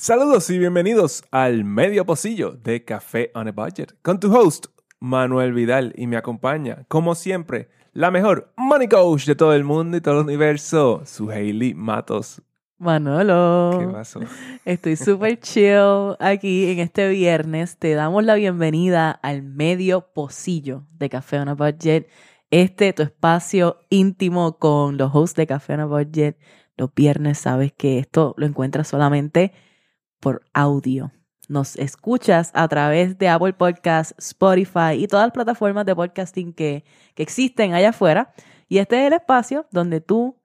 Saludos 0.00 0.48
y 0.50 0.60
bienvenidos 0.60 1.24
al 1.32 1.64
medio 1.64 2.06
pocillo 2.06 2.52
de 2.52 2.84
Café 2.84 3.32
on 3.34 3.48
a 3.48 3.50
Budget 3.50 3.96
con 4.00 4.20
tu 4.20 4.32
host 4.32 4.66
Manuel 5.00 5.52
Vidal 5.52 5.92
y 5.96 6.06
me 6.06 6.16
acompaña, 6.16 6.84
como 6.86 7.16
siempre, 7.16 7.68
la 7.94 8.12
mejor 8.12 8.52
money 8.56 8.86
coach 8.86 9.26
de 9.26 9.34
todo 9.34 9.54
el 9.54 9.64
mundo 9.64 9.96
y 9.96 10.00
todo 10.00 10.20
el 10.20 10.26
universo, 10.26 11.02
su 11.04 11.28
Hailey 11.32 11.74
Matos. 11.74 12.40
Manolo. 12.78 13.76
¿Qué 13.80 13.88
pasó? 13.88 14.20
Estoy 14.64 14.94
súper 14.94 15.40
chill 15.40 16.14
aquí 16.20 16.70
en 16.70 16.78
este 16.78 17.08
viernes. 17.08 17.76
Te 17.76 17.94
damos 17.94 18.22
la 18.22 18.36
bienvenida 18.36 19.10
al 19.10 19.42
medio 19.42 20.12
pocillo 20.12 20.84
de 20.92 21.08
Café 21.08 21.40
on 21.40 21.48
a 21.48 21.54
Budget. 21.54 22.08
Este, 22.52 22.92
tu 22.92 23.02
espacio 23.02 23.80
íntimo 23.90 24.58
con 24.58 24.96
los 24.96 25.10
hosts 25.12 25.34
de 25.34 25.48
Café 25.48 25.74
on 25.74 25.80
a 25.80 25.86
Budget. 25.86 26.38
Los 26.76 26.94
viernes 26.94 27.38
sabes 27.38 27.72
que 27.72 27.98
esto 27.98 28.36
lo 28.38 28.46
encuentras 28.46 28.86
solamente 28.86 29.52
por 30.20 30.42
audio. 30.52 31.12
Nos 31.48 31.76
escuchas 31.76 32.50
a 32.54 32.68
través 32.68 33.16
de 33.18 33.28
Apple 33.28 33.54
Podcasts, 33.54 34.14
Spotify 34.18 34.92
y 34.98 35.06
todas 35.06 35.26
las 35.26 35.32
plataformas 35.32 35.86
de 35.86 35.94
podcasting 35.96 36.52
que, 36.52 36.84
que 37.14 37.22
existen 37.22 37.72
allá 37.72 37.90
afuera. 37.90 38.32
Y 38.68 38.78
este 38.78 39.00
es 39.00 39.06
el 39.06 39.14
espacio 39.14 39.66
donde 39.70 40.00
tú 40.02 40.36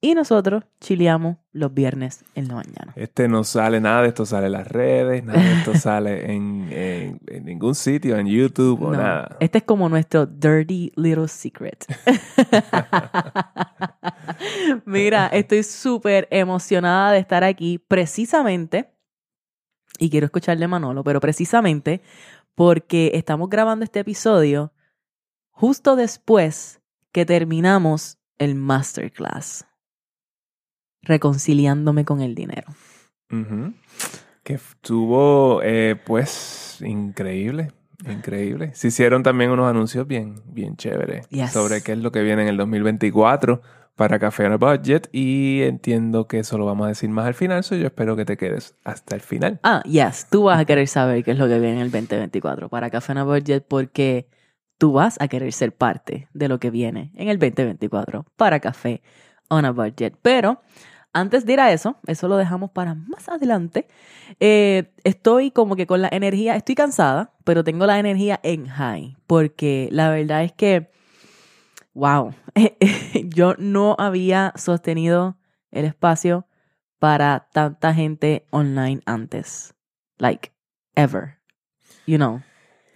y 0.00 0.14
nosotros 0.14 0.64
chileamos 0.80 1.36
los 1.52 1.74
viernes 1.74 2.24
en 2.36 2.46
la 2.48 2.54
mañana. 2.54 2.92
Este 2.96 3.26
no 3.28 3.42
sale 3.44 3.80
nada 3.80 4.02
de 4.02 4.08
esto, 4.08 4.24
sale 4.26 4.46
en 4.46 4.52
las 4.52 4.66
redes, 4.68 5.24
nada 5.24 5.40
de 5.40 5.52
esto 5.54 5.74
sale 5.78 6.32
en, 6.32 6.68
en- 6.72 7.20
en 7.26 7.44
ningún 7.44 7.74
sitio, 7.74 8.16
en 8.16 8.26
YouTube 8.28 8.80
o 8.82 8.92
No, 8.92 8.96
nada. 8.98 9.36
Este 9.40 9.58
es 9.58 9.64
como 9.64 9.88
nuestro 9.88 10.26
dirty 10.26 10.92
little 10.96 11.26
secret. 11.28 11.84
Mira, 14.84 15.28
estoy 15.28 15.62
súper 15.62 16.28
emocionada 16.30 17.12
de 17.12 17.18
estar 17.18 17.44
aquí 17.44 17.78
precisamente, 17.78 18.90
y 19.98 20.10
quiero 20.10 20.26
escucharle 20.26 20.64
a 20.64 20.68
Manolo, 20.68 21.02
pero 21.04 21.20
precisamente 21.20 22.02
porque 22.54 23.12
estamos 23.14 23.48
grabando 23.48 23.84
este 23.84 24.00
episodio 24.00 24.72
justo 25.50 25.96
después 25.96 26.80
que 27.12 27.24
terminamos 27.24 28.18
el 28.38 28.54
masterclass, 28.54 29.64
reconciliándome 31.02 32.04
con 32.04 32.20
el 32.20 32.34
dinero. 32.34 32.72
Que 34.42 34.54
estuvo, 34.54 35.60
eh, 35.62 36.00
pues, 36.06 36.78
increíble, 36.80 37.72
increíble. 38.08 38.74
Se 38.74 38.88
hicieron 38.88 39.22
también 39.22 39.50
unos 39.50 39.68
anuncios 39.68 40.06
bien, 40.06 40.36
bien 40.46 40.76
chéveres 40.76 41.28
Yes. 41.28 41.52
sobre 41.52 41.82
qué 41.82 41.92
es 41.92 41.98
lo 41.98 42.12
que 42.12 42.22
viene 42.22 42.42
en 42.42 42.48
el 42.48 42.56
2024 42.56 43.60
para 43.98 44.20
Café 44.20 44.46
on 44.46 44.52
a 44.52 44.56
Budget 44.56 45.08
y 45.10 45.62
entiendo 45.62 46.28
que 46.28 46.38
eso 46.38 46.56
lo 46.56 46.64
vamos 46.64 46.86
a 46.86 46.88
decir 46.88 47.10
más 47.10 47.26
al 47.26 47.34
final, 47.34 47.64
so 47.64 47.74
yo 47.74 47.86
espero 47.86 48.14
que 48.14 48.24
te 48.24 48.36
quedes 48.36 48.76
hasta 48.84 49.16
el 49.16 49.20
final. 49.20 49.58
Ah, 49.64 49.82
yes, 49.84 50.28
tú 50.30 50.44
vas 50.44 50.60
a 50.60 50.64
querer 50.64 50.86
saber 50.86 51.24
qué 51.24 51.32
es 51.32 51.38
lo 51.38 51.48
que 51.48 51.58
viene 51.58 51.74
en 51.74 51.82
el 51.82 51.90
2024 51.90 52.68
para 52.68 52.90
Café 52.90 53.12
on 53.12 53.18
a 53.18 53.24
Budget 53.24 53.64
porque 53.66 54.28
tú 54.78 54.92
vas 54.92 55.20
a 55.20 55.26
querer 55.26 55.52
ser 55.52 55.72
parte 55.72 56.28
de 56.32 56.46
lo 56.46 56.60
que 56.60 56.70
viene 56.70 57.10
en 57.16 57.28
el 57.28 57.40
2024 57.40 58.24
para 58.36 58.60
Café 58.60 59.02
on 59.48 59.64
a 59.64 59.72
Budget. 59.72 60.14
Pero 60.22 60.60
antes 61.12 61.44
de 61.44 61.54
ir 61.54 61.60
a 61.60 61.72
eso, 61.72 61.96
eso 62.06 62.28
lo 62.28 62.36
dejamos 62.36 62.70
para 62.70 62.94
más 62.94 63.28
adelante. 63.28 63.88
eh, 64.38 64.92
estoy 65.02 65.50
como 65.50 65.74
que 65.74 65.88
con 65.88 66.02
la 66.02 66.08
energía, 66.12 66.54
estoy 66.54 66.76
cansada, 66.76 67.32
pero 67.42 67.64
tengo 67.64 67.84
la 67.84 67.98
energía 67.98 68.38
en 68.44 68.68
high 68.68 69.16
porque 69.26 69.88
la 69.90 70.08
verdad 70.10 70.44
es 70.44 70.52
que, 70.52 70.88
wow, 71.98 72.32
yo 73.34 73.54
no 73.58 73.96
había 73.98 74.52
sostenido 74.56 75.36
el 75.72 75.84
espacio 75.84 76.46
para 77.00 77.48
tanta 77.52 77.92
gente 77.92 78.46
online 78.50 79.00
antes. 79.04 79.74
Like, 80.18 80.52
ever. 80.94 81.38
You 82.06 82.18
know. 82.18 82.42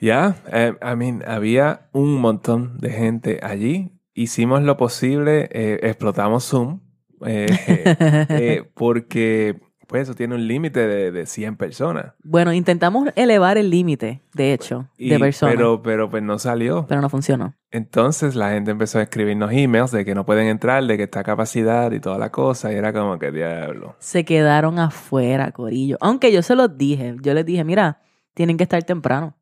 Ya, 0.00 0.36
eh, 0.53 0.75
I 0.83 0.97
mean, 0.97 1.23
había 1.27 1.89
un 1.92 2.14
montón 2.14 2.78
de 2.78 2.91
gente 2.91 3.41
allí. 3.42 3.91
Hicimos 4.14 4.62
lo 4.62 4.77
posible, 4.77 5.48
eh, 5.52 5.80
explotamos 5.83 6.45
Zoom, 6.48 6.80
eh, 7.27 7.46
eh, 8.29 8.70
porque 8.74 9.61
pues 9.92 10.03
eso 10.08 10.14
tiene 10.17 10.35
un 10.35 10.48
límite 10.48 10.86
de, 10.89 11.13
de 11.13 11.27
100 11.27 11.57
personas. 11.57 12.14
bueno, 12.25 12.53
intentamos 12.53 13.08
elevar 13.14 13.58
el 13.58 13.70
límite, 13.70 14.23
de 14.35 14.53
hecho, 14.53 14.89
Y- 14.98 15.11
de 15.11 15.19
personas. 15.20 15.55
Pero, 15.55 15.83
Pero, 15.83 15.83
pero 15.83 16.11
pues 16.11 16.23
no 16.23 16.39
salió. 16.41 16.86
no 16.91 17.08
funcionó. 17.08 17.55
Entonces 17.70 18.35
la 18.35 18.51
gente 18.51 18.70
empezó 18.70 18.98
a 18.98 19.03
escribirnos 19.03 19.53
emails 19.53 19.91
de 19.92 20.05
que 20.05 20.14
no 20.14 20.27
pueden 20.27 20.48
entrar, 20.48 20.85
de 20.85 20.97
que 20.97 21.05
está 21.05 21.23
capacidad 21.23 21.92
y 21.92 22.01
toda 22.01 22.19
la 22.19 22.30
cosa. 22.30 22.73
Y 22.73 22.77
era 22.77 22.92
como 22.92 23.19
que 23.19 23.30
diablo. 23.30 23.95
Se 23.98 24.25
quedaron 24.25 24.79
afuera, 24.79 25.53
Corillo. 25.53 25.97
Aunque 26.01 26.33
yo 26.33 26.42
se 26.42 26.55
los 26.57 26.77
dije. 26.77 27.14
Yo 27.23 27.33
les 27.35 27.47
dije, 27.47 27.63
mira, 27.64 28.01
tienen 28.35 28.57
que 28.57 28.64
estar 28.64 28.83
temprano. 28.83 29.36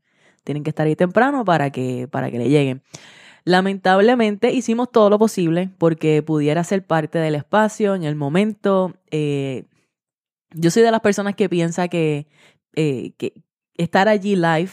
Tienen 0.44 0.62
que 0.62 0.70
estar 0.70 0.86
ahí 0.86 0.96
temprano 0.96 1.44
para 1.44 1.70
que, 1.70 2.08
para 2.10 2.30
que 2.30 2.38
le 2.38 2.48
lleguen. 2.48 2.82
Lamentablemente 3.44 4.52
hicimos 4.52 4.90
todo 4.92 5.10
lo 5.10 5.18
posible 5.18 5.70
porque 5.78 6.22
pudiera 6.22 6.62
ser 6.62 6.86
parte 6.86 7.18
del 7.18 7.34
espacio 7.34 7.94
en 7.94 8.04
el 8.04 8.14
momento. 8.14 8.94
Eh, 9.10 9.64
yo 10.52 10.70
soy 10.70 10.82
de 10.82 10.90
las 10.90 11.00
personas 11.00 11.34
que 11.34 11.48
piensa 11.48 11.88
que, 11.88 12.26
eh, 12.74 13.12
que 13.18 13.42
estar 13.74 14.08
allí 14.08 14.36
live 14.36 14.70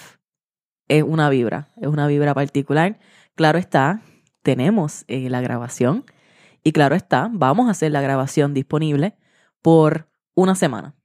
es 0.87 1.03
una 1.03 1.29
vibra, 1.29 1.69
es 1.81 1.87
una 1.87 2.07
vibra 2.07 2.33
particular. 2.33 2.99
Claro 3.35 3.57
está, 3.59 4.01
tenemos 4.41 5.03
eh, 5.07 5.29
la 5.29 5.41
grabación 5.41 6.05
y 6.63 6.71
claro 6.71 6.95
está, 6.95 7.29
vamos 7.31 7.67
a 7.67 7.71
hacer 7.71 7.91
la 7.91 8.01
grabación 8.01 8.53
disponible 8.53 9.15
por 9.61 10.07
una 10.33 10.55
semana. 10.55 10.95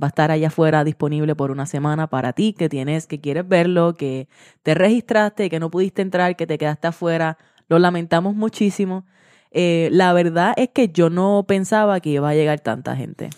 Va 0.00 0.06
a 0.06 0.10
estar 0.10 0.30
allá 0.30 0.48
afuera 0.48 0.84
disponible 0.84 1.34
por 1.34 1.50
una 1.50 1.66
semana 1.66 2.06
para 2.06 2.32
ti 2.32 2.52
que 2.52 2.68
tienes, 2.68 3.06
que 3.06 3.20
quieres 3.20 3.48
verlo, 3.48 3.94
que 3.96 4.28
te 4.62 4.74
registraste, 4.74 5.50
que 5.50 5.58
no 5.58 5.70
pudiste 5.70 6.02
entrar, 6.02 6.36
que 6.36 6.46
te 6.46 6.56
quedaste 6.56 6.86
afuera. 6.86 7.36
Lo 7.68 7.80
lamentamos 7.80 8.36
muchísimo. 8.36 9.06
Eh, 9.50 9.88
la 9.90 10.12
verdad 10.12 10.54
es 10.56 10.68
que 10.68 10.88
yo 10.88 11.10
no 11.10 11.44
pensaba 11.48 11.98
que 11.98 12.10
iba 12.10 12.28
a 12.28 12.34
llegar 12.34 12.60
tanta 12.60 12.94
gente. 12.94 13.30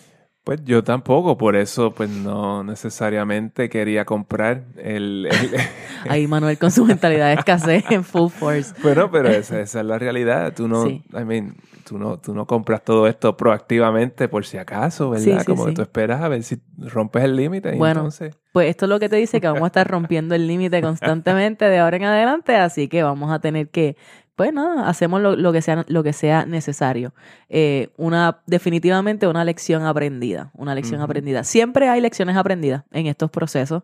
Pues 0.43 0.59
yo 0.65 0.83
tampoco, 0.83 1.37
por 1.37 1.55
eso 1.55 1.91
pues 1.91 2.09
no 2.09 2.63
necesariamente 2.63 3.69
quería 3.69 4.05
comprar 4.05 4.63
el... 4.77 5.27
el- 5.29 5.59
Ahí 6.09 6.25
Manuel 6.25 6.57
con 6.57 6.71
su 6.71 6.83
mentalidad 6.83 7.27
de 7.27 7.33
escasez 7.35 7.83
en 7.91 8.03
full 8.03 8.29
force. 8.31 8.73
bueno, 8.81 9.11
pero 9.11 9.29
esa, 9.29 9.59
esa 9.59 9.79
es 9.81 9.85
la 9.85 9.99
realidad. 9.99 10.51
Tú 10.55 10.67
no, 10.67 10.85
Sí. 10.87 11.03
I 11.13 11.23
mean, 11.25 11.57
tú 11.87 11.99
no, 11.99 12.17
tú 12.19 12.33
no 12.33 12.47
compras 12.47 12.83
todo 12.83 13.05
esto 13.07 13.37
proactivamente 13.37 14.27
por 14.27 14.43
si 14.45 14.57
acaso, 14.57 15.11
¿verdad? 15.11 15.23
Sí, 15.25 15.39
sí, 15.39 15.45
Como 15.45 15.67
que 15.67 15.73
tú 15.73 15.83
esperas 15.83 16.21
a 16.21 16.27
ver 16.27 16.41
si 16.41 16.57
rompes 16.79 17.23
el 17.23 17.35
límite 17.35 17.73
Bueno. 17.75 17.99
entonces... 18.01 18.35
Pues 18.51 18.67
esto 18.69 18.85
es 18.85 18.89
lo 18.89 18.99
que 18.99 19.09
te 19.09 19.17
dice 19.17 19.39
que 19.39 19.47
vamos 19.47 19.63
a 19.63 19.67
estar 19.67 19.87
rompiendo 19.87 20.33
el 20.33 20.47
límite 20.47 20.81
constantemente 20.81 21.65
de 21.65 21.77
ahora 21.77 21.97
en 21.97 22.05
adelante, 22.05 22.55
así 22.55 22.87
que 22.87 23.03
vamos 23.03 23.31
a 23.31 23.39
tener 23.39 23.69
que, 23.69 23.95
pues 24.35 24.53
nada, 24.53 24.87
hacemos 24.87 25.21
lo, 25.21 25.35
lo 25.35 25.51
que 25.51 25.61
sea 25.61 25.85
lo 25.87 26.03
que 26.03 26.13
sea 26.13 26.45
necesario. 26.45 27.13
Eh, 27.49 27.89
una 27.97 28.41
definitivamente 28.47 29.27
una 29.27 29.43
lección 29.43 29.83
aprendida, 29.83 30.51
una 30.53 30.73
lección 30.73 31.01
aprendida. 31.01 31.43
Siempre 31.43 31.89
hay 31.89 32.01
lecciones 32.01 32.37
aprendidas 32.37 32.83
en 32.91 33.07
estos 33.07 33.29
procesos. 33.29 33.83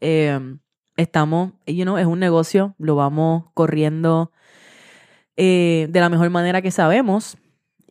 Eh, 0.00 0.38
estamos, 0.96 1.52
you 1.66 1.84
know, 1.84 1.96
es 1.98 2.06
un 2.06 2.18
negocio, 2.18 2.74
lo 2.78 2.96
vamos 2.96 3.44
corriendo 3.54 4.32
eh, 5.36 5.88
de 5.90 6.00
la 6.00 6.08
mejor 6.08 6.30
manera 6.30 6.62
que 6.62 6.70
sabemos. 6.70 7.36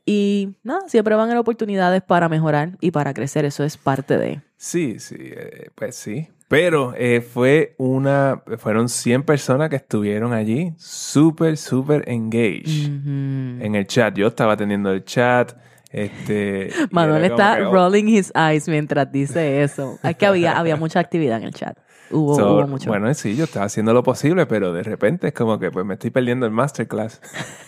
Y 0.05 0.57
nada, 0.63 0.81
siempre 0.87 1.15
van 1.15 1.23
a 1.23 1.31
haber 1.31 1.37
oportunidades 1.37 2.01
para 2.01 2.27
mejorar 2.27 2.77
y 2.81 2.91
para 2.91 3.13
crecer. 3.13 3.45
Eso 3.45 3.63
es 3.63 3.77
parte 3.77 4.17
de. 4.17 4.41
Sí, 4.57 4.99
sí, 4.99 5.15
eh, 5.19 5.69
pues 5.75 5.95
sí. 5.95 6.27
Pero 6.53 6.93
eh, 6.95 7.21
fue 7.21 7.73
una, 7.79 8.43
fueron 8.59 8.87
100 8.87 9.23
personas 9.23 9.69
que 9.69 9.77
estuvieron 9.77 10.33
allí 10.33 10.71
súper, 10.77 11.57
súper 11.57 12.07
engaged 12.07 12.85
en 12.85 13.73
el 13.73 13.87
chat. 13.87 14.13
Yo 14.15 14.27
estaba 14.27 14.55
teniendo 14.55 14.91
el 14.91 15.03
chat. 15.03 15.53
Este, 15.89 16.69
Manuel 16.91 17.23
está 17.23 17.57
que, 17.57 17.63
oh, 17.63 17.73
rolling 17.73 18.05
his 18.05 18.31
eyes 18.35 18.67
mientras 18.67 19.11
dice 19.11 19.63
eso. 19.63 19.97
Es 20.03 20.15
que 20.15 20.27
había, 20.27 20.59
había 20.59 20.75
mucha 20.75 20.99
actividad 20.99 21.37
en 21.39 21.45
el 21.45 21.53
chat. 21.55 21.75
Hubo, 22.11 22.35
so, 22.35 22.53
hubo 22.53 22.67
mucho. 22.67 22.89
Bueno, 22.89 23.13
sí, 23.13 23.35
yo 23.35 23.45
estaba 23.45 23.65
haciendo 23.65 23.93
lo 23.93 24.03
posible, 24.03 24.45
pero 24.45 24.73
de 24.73 24.83
repente 24.83 25.27
es 25.27 25.33
como 25.33 25.59
que 25.59 25.71
pues 25.71 25.85
me 25.85 25.95
estoy 25.95 26.09
perdiendo 26.11 26.45
el 26.45 26.51
masterclass. 26.51 27.21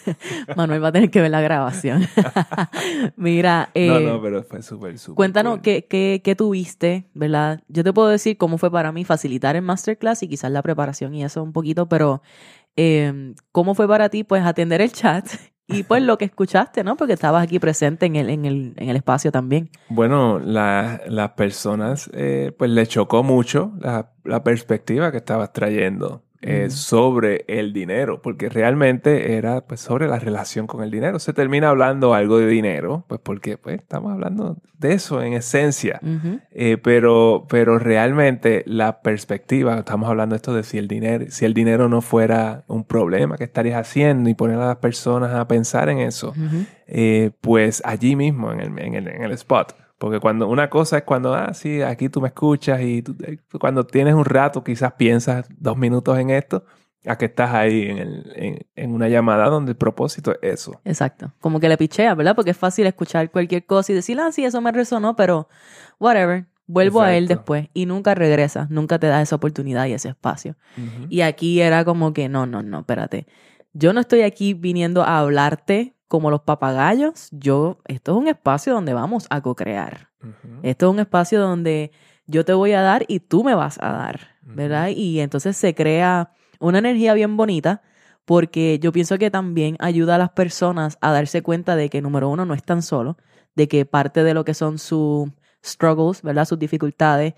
Manuel 0.55 0.83
va 0.83 0.89
a 0.89 0.91
tener 0.91 1.09
que 1.09 1.21
ver 1.21 1.31
la 1.31 1.41
grabación. 1.41 2.05
Mira, 3.15 3.69
eh, 3.73 3.87
no, 3.87 3.99
no, 3.99 4.21
pero 4.21 4.43
fue 4.43 4.61
súper, 4.61 4.97
súper. 4.99 5.15
cuéntanos 5.15 5.53
cool. 5.55 5.61
qué, 5.61 5.85
qué, 5.89 6.21
qué 6.23 6.35
tuviste, 6.35 7.05
¿verdad? 7.13 7.61
Yo 7.67 7.83
te 7.83 7.93
puedo 7.93 8.09
decir 8.09 8.37
cómo 8.37 8.57
fue 8.57 8.71
para 8.71 8.91
mí 8.91 9.05
facilitar 9.05 9.55
el 9.55 9.61
masterclass 9.61 10.23
y 10.23 10.27
quizás 10.27 10.51
la 10.51 10.61
preparación 10.61 11.13
y 11.15 11.23
eso 11.23 11.41
un 11.41 11.53
poquito, 11.53 11.87
pero 11.87 12.21
eh, 12.75 13.33
¿cómo 13.51 13.73
fue 13.75 13.87
para 13.87 14.09
ti 14.09 14.23
pues 14.23 14.43
atender 14.43 14.81
el 14.81 14.91
chat 14.91 15.25
y 15.67 15.83
pues 15.83 16.03
lo 16.03 16.17
que 16.17 16.25
escuchaste, 16.25 16.83
¿no? 16.83 16.95
Porque 16.95 17.13
estabas 17.13 17.43
aquí 17.43 17.57
presente 17.59 18.05
en 18.05 18.15
el, 18.17 18.29
en 18.29 18.45
el, 18.45 18.73
en 18.77 18.89
el 18.89 18.95
espacio 18.97 19.31
también. 19.31 19.69
Bueno, 19.89 20.39
la- 20.39 21.01
las 21.07 21.31
personas, 21.31 22.09
eh, 22.13 22.51
pues 22.57 22.69
le 22.69 22.85
chocó 22.85 23.23
mucho 23.23 23.73
la, 23.79 24.11
la 24.23 24.43
perspectiva 24.43 25.11
que 25.11 25.17
estabas 25.17 25.53
trayendo 25.53 26.24
eh, 26.41 26.69
sobre 26.69 27.45
el 27.47 27.73
dinero, 27.73 28.21
porque 28.21 28.49
realmente 28.49 29.35
era 29.35 29.61
pues, 29.61 29.79
sobre 29.79 30.07
la 30.07 30.19
relación 30.19 30.67
con 30.67 30.83
el 30.83 30.91
dinero. 30.91 31.19
Se 31.19 31.33
termina 31.33 31.69
hablando 31.69 32.13
algo 32.13 32.37
de 32.37 32.47
dinero, 32.47 33.05
pues 33.07 33.19
porque 33.23 33.57
pues, 33.57 33.79
estamos 33.79 34.11
hablando 34.11 34.57
de 34.77 34.93
eso 34.93 35.21
en 35.21 35.33
esencia. 35.33 35.99
Eh, 36.51 36.77
pero, 36.77 37.45
pero 37.49 37.79
realmente 37.79 38.63
la 38.67 39.01
perspectiva, 39.01 39.79
estamos 39.79 40.09
hablando 40.09 40.33
de 40.33 40.37
esto 40.37 40.53
de 40.53 40.63
si 40.63 40.77
el 40.77 40.87
dinero, 40.87 41.25
si 41.29 41.45
el 41.45 41.53
dinero 41.53 41.89
no 41.89 42.01
fuera 42.01 42.63
un 42.67 42.83
problema, 42.83 43.37
¿qué 43.37 43.45
estarías 43.45 43.79
haciendo? 43.79 44.29
Y 44.29 44.35
poner 44.35 44.57
a 44.57 44.67
las 44.67 44.77
personas 44.77 45.33
a 45.33 45.47
pensar 45.47 45.89
en 45.89 45.99
eso. 45.99 46.33
Eh, 46.87 47.31
pues 47.41 47.81
allí 47.85 48.15
mismo, 48.15 48.51
en 48.51 48.59
el, 48.59 48.79
en, 48.79 48.93
el, 48.93 49.07
en 49.07 49.23
el 49.23 49.31
spot. 49.31 49.84
Porque 49.97 50.19
cuando 50.19 50.47
una 50.47 50.69
cosa 50.69 50.97
es 50.97 51.03
cuando, 51.03 51.33
ah, 51.33 51.53
sí, 51.53 51.81
aquí 51.81 52.09
tú 52.09 52.19
me 52.21 52.27
escuchas 52.27 52.81
y 52.81 53.01
tú- 53.01 53.15
eh, 53.25 53.37
cuando 53.59 53.85
tienes 53.85 54.13
un 54.13 54.25
rato 54.25 54.63
quizás 54.63 54.93
piensas 54.93 55.47
dos 55.57 55.77
minutos 55.77 56.17
en 56.19 56.29
esto, 56.31 56.65
a 57.07 57.17
que 57.17 57.25
estás 57.25 57.53
ahí 57.53 57.83
en, 57.83 57.97
el- 57.99 58.33
en, 58.35 58.59
en 58.75 58.91
una 58.93 59.07
llamada 59.07 59.45
donde 59.47 59.71
el 59.71 59.77
propósito 59.77 60.31
es 60.41 60.53
eso. 60.53 60.81
Exacto. 60.83 61.31
Como 61.39 61.59
que 61.59 61.69
le 61.69 61.77
picheas, 61.77 62.17
¿verdad? 62.17 62.35
Porque 62.35 62.51
es 62.51 62.57
fácil 62.57 62.87
escuchar 62.87 63.29
cualquier 63.31 63.65
cosa 63.65 63.91
y 63.91 63.95
decir, 63.95 64.19
ah, 64.19 64.31
sí, 64.31 64.43
eso 64.43 64.59
me 64.59 64.71
resonó, 64.71 65.15
pero 65.15 65.47
whatever. 65.99 66.45
Vuelvo 66.67 67.01
a 67.01 67.15
él 67.15 67.27
después 67.27 67.69
y 67.75 67.85
nunca 67.85 68.15
regresas, 68.15 68.71
nunca 68.71 68.97
te 68.97 69.05
das 69.05 69.21
esa 69.21 69.35
oportunidad 69.35 69.85
y 69.85 69.93
ese 69.93 70.09
espacio. 70.09 70.55
Y 71.09 71.21
aquí 71.21 71.61
era 71.61 71.85
como 71.85 72.11
que, 72.11 72.27
no, 72.27 72.47
no, 72.47 72.63
no, 72.63 72.79
espérate. 72.79 73.27
Yo 73.73 73.93
no 73.93 73.99
estoy 73.99 74.21
aquí 74.23 74.55
viniendo 74.55 75.03
a 75.03 75.19
hablarte 75.19 75.94
como 76.07 76.29
los 76.29 76.41
papagayos. 76.41 77.29
Yo, 77.31 77.79
esto 77.85 78.13
es 78.13 78.17
un 78.17 78.27
espacio 78.27 78.73
donde 78.73 78.93
vamos 78.93 79.27
a 79.29 79.41
co-crear. 79.41 80.09
Esto 80.63 80.87
es 80.87 80.91
un 80.91 80.99
espacio 80.99 81.39
donde 81.39 81.91
yo 82.25 82.45
te 82.45 82.53
voy 82.53 82.73
a 82.73 82.81
dar 82.81 83.05
y 83.07 83.19
tú 83.19 83.43
me 83.43 83.53
vas 83.53 83.77
a 83.79 83.91
dar, 83.91 84.19
¿verdad? 84.41 84.89
Y 84.89 85.19
entonces 85.19 85.55
se 85.55 85.75
crea 85.75 86.31
una 86.59 86.79
energía 86.79 87.13
bien 87.13 87.37
bonita 87.37 87.83
porque 88.25 88.79
yo 88.79 88.91
pienso 88.91 89.19
que 89.19 89.29
también 89.29 89.77
ayuda 89.79 90.15
a 90.15 90.17
las 90.17 90.31
personas 90.31 90.97
a 91.01 91.11
darse 91.11 91.43
cuenta 91.43 91.75
de 91.75 91.89
que, 91.89 92.01
número 92.01 92.29
uno, 92.29 92.45
no 92.45 92.55
están 92.55 92.81
solos, 92.81 93.17
de 93.55 93.67
que 93.67 93.85
parte 93.85 94.23
de 94.23 94.33
lo 94.33 94.43
que 94.43 94.55
son 94.55 94.79
sus 94.79 95.29
struggles, 95.63 96.23
¿verdad? 96.23 96.45
Sus 96.45 96.57
dificultades, 96.57 97.35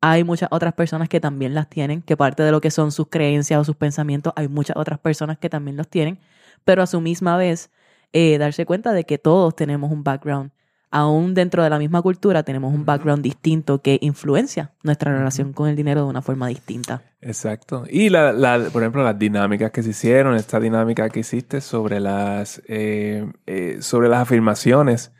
hay 0.00 0.22
muchas 0.22 0.48
otras 0.52 0.74
personas 0.74 1.08
que 1.08 1.20
también 1.20 1.54
las 1.54 1.68
tienen, 1.68 2.02
que 2.02 2.16
parte 2.16 2.44
de 2.44 2.52
lo 2.52 2.60
que 2.60 2.70
son 2.70 2.92
sus 2.92 3.08
creencias 3.08 3.60
o 3.60 3.64
sus 3.64 3.74
pensamientos, 3.76 4.32
hay 4.36 4.46
muchas 4.46 4.76
otras 4.76 5.00
personas 5.00 5.38
que 5.38 5.50
también 5.50 5.76
los 5.76 5.88
tienen, 5.88 6.20
pero 6.64 6.82
a 6.82 6.86
su 6.86 7.00
misma 7.00 7.36
vez 7.36 7.70
eh, 8.12 8.38
darse 8.38 8.64
cuenta 8.66 8.92
de 8.92 9.04
que 9.04 9.18
todos 9.18 9.54
tenemos 9.56 9.90
un 9.92 10.02
background, 10.04 10.50
aún 10.90 11.34
dentro 11.34 11.62
de 11.62 11.68
la 11.70 11.78
misma 11.78 12.00
cultura 12.00 12.42
tenemos 12.42 12.72
un 12.74 12.86
background 12.86 13.22
distinto 13.22 13.82
que 13.82 13.98
influencia 14.00 14.72
nuestra 14.82 15.12
relación 15.16 15.52
con 15.52 15.68
el 15.68 15.76
dinero 15.76 16.02
de 16.02 16.08
una 16.08 16.22
forma 16.22 16.48
distinta. 16.48 17.02
Exacto. 17.20 17.84
Y 17.90 18.08
la, 18.08 18.32
la- 18.32 18.70
por 18.72 18.82
ejemplo, 18.82 19.02
las 19.04 19.18
dinámicas 19.18 19.70
que 19.70 19.82
se 19.82 19.90
hicieron, 19.90 20.34
esta 20.36 20.58
dinámica 20.60 21.10
que 21.10 21.20
hiciste 21.20 21.60
sobre 21.60 22.00
las, 22.00 22.62
eh, 22.68 23.30
eh, 23.46 23.78
sobre 23.80 24.08
las 24.08 24.22
afirmaciones, 24.22 25.12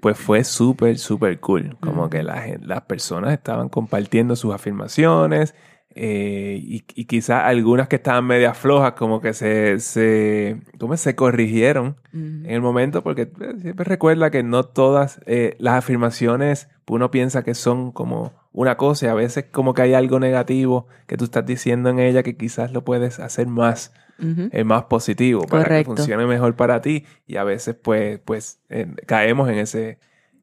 pues 0.00 0.18
fue 0.18 0.44
súper, 0.44 0.98
súper 0.98 1.40
cool. 1.40 1.76
Como 1.80 2.08
que 2.10 2.22
la 2.22 2.44
las 2.62 2.82
personas 2.82 3.32
estaban 3.32 3.68
compartiendo 3.68 4.36
sus 4.36 4.54
afirmaciones 4.54 5.54
eh, 5.94 6.60
y, 6.62 6.84
y 6.94 7.04
quizás 7.06 7.44
algunas 7.44 7.88
que 7.88 7.96
estaban 7.96 8.24
medias 8.24 8.56
flojas, 8.56 8.92
como 8.92 9.20
que 9.20 9.32
se, 9.32 9.80
se, 9.80 10.60
¿cómo 10.78 10.96
se 10.96 11.16
corrigieron 11.16 11.96
en 12.12 12.46
el 12.46 12.60
momento, 12.60 13.02
porque 13.02 13.22
eh, 13.22 13.54
siempre 13.60 13.84
recuerda 13.84 14.30
que 14.30 14.42
no 14.42 14.64
todas 14.64 15.20
eh, 15.26 15.56
las 15.58 15.74
afirmaciones 15.74 16.68
uno 16.88 17.10
piensa 17.10 17.42
que 17.42 17.54
son 17.54 17.92
como 17.92 18.32
una 18.52 18.76
cosa 18.76 19.06
y 19.06 19.08
a 19.08 19.14
veces 19.14 19.46
como 19.50 19.74
que 19.74 19.82
hay 19.82 19.94
algo 19.94 20.20
negativo 20.20 20.86
que 21.06 21.16
tú 21.16 21.24
estás 21.24 21.44
diciendo 21.44 21.90
en 21.90 21.98
ella 21.98 22.22
que 22.22 22.36
quizás 22.36 22.72
lo 22.72 22.84
puedes 22.84 23.20
hacer 23.20 23.46
más, 23.46 23.92
eh, 24.18 24.64
más 24.64 24.84
positivo 24.84 25.42
para 25.42 25.64
Correcto. 25.64 25.94
que 25.94 25.96
funcione 25.98 26.26
mejor 26.26 26.56
para 26.56 26.80
ti 26.80 27.04
y 27.26 27.36
a 27.36 27.44
veces 27.44 27.76
pues, 27.76 28.20
pues 28.24 28.60
caemos 29.06 29.48
en 29.50 29.58
ese, 29.58 29.98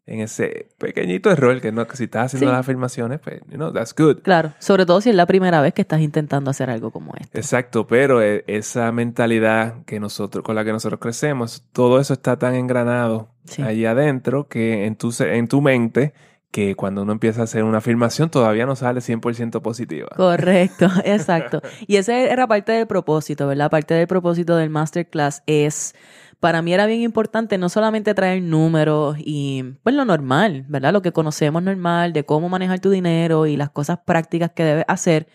en 0.07 0.19
ese 0.19 0.67
pequeñito 0.77 1.31
error 1.31 1.59
que 1.61 1.71
no, 1.71 1.87
que 1.87 1.97
si 1.97 2.03
estás 2.03 2.25
haciendo 2.27 2.47
Sí. 2.47 2.51
las 2.51 2.59
afirmaciones, 2.59 3.19
pues, 3.19 3.41
you 3.49 3.55
know, 3.57 3.73
that's 3.73 3.93
good. 3.95 4.17
Claro, 4.21 4.53
sobre 4.59 4.85
todo 4.85 5.01
si 5.01 5.09
es 5.09 5.15
la 5.15 5.25
primera 5.25 5.61
vez 5.61 5.73
que 5.73 5.81
estás 5.81 6.01
intentando 6.01 6.51
hacer 6.51 6.69
algo 6.69 6.91
como 6.91 7.13
esto. 7.19 7.37
Exacto, 7.37 7.87
pero 7.87 8.21
eh, 8.21 8.43
esa 8.47 8.91
mentalidad 8.91 9.83
que 9.85 9.99
nosotros, 9.99 10.43
con 10.43 10.55
la 10.55 10.63
que 10.63 10.71
nosotros 10.71 10.99
crecemos, 10.99 11.63
todo 11.71 11.99
eso 11.99 12.13
está 12.13 12.37
tan 12.37 12.53
engranado 12.55 13.29
Sí. 13.45 13.61
ahí 13.61 13.85
adentro 13.85 14.47
que 14.47 14.85
en 14.85 14.95
tu, 14.95 15.13
en 15.19 15.47
tu 15.47 15.61
mente, 15.61 16.13
que 16.51 16.75
cuando 16.75 17.01
uno 17.01 17.11
empieza 17.11 17.41
a 17.41 17.43
hacer 17.43 17.63
una 17.65 17.79
afirmación 17.79 18.29
todavía 18.29 18.65
no 18.65 18.75
sale 18.77 19.01
100% 19.01 19.61
positiva. 19.61 20.07
Correcto, 20.15 20.87
exacto. 21.03 21.61
Y 21.85 21.97
ese 21.97 22.31
era 22.31 22.47
parte 22.47 22.71
del 22.71 22.87
propósito, 22.87 23.45
¿verdad? 23.47 23.69
Parte 23.69 23.93
del 23.93 24.07
propósito 24.07 24.55
del 24.55 24.69
masterclass 24.69 25.43
es, 25.47 25.95
para 26.45 26.61
mí 26.61 26.75
era 26.75 26.85
bien 26.85 27.01
importante 27.01 27.57
no 27.57 27.69
solamente 27.69 28.13
traer 28.13 28.43
números 28.43 29.17
y 29.17 29.63
pues 29.81 29.95
lo 29.95 30.05
normal, 30.05 30.63
¿verdad? 30.67 30.93
Lo 30.93 31.01
que 31.01 31.11
conocemos 31.11 31.63
normal 31.63 32.13
de 32.13 32.23
cómo 32.23 32.49
manejar 32.49 32.79
tu 32.79 32.91
dinero 32.91 33.47
y 33.47 33.57
las 33.57 33.71
cosas 33.71 33.97
prácticas 34.05 34.51
que 34.51 34.63
debes 34.63 34.85
hacer. 34.87 35.27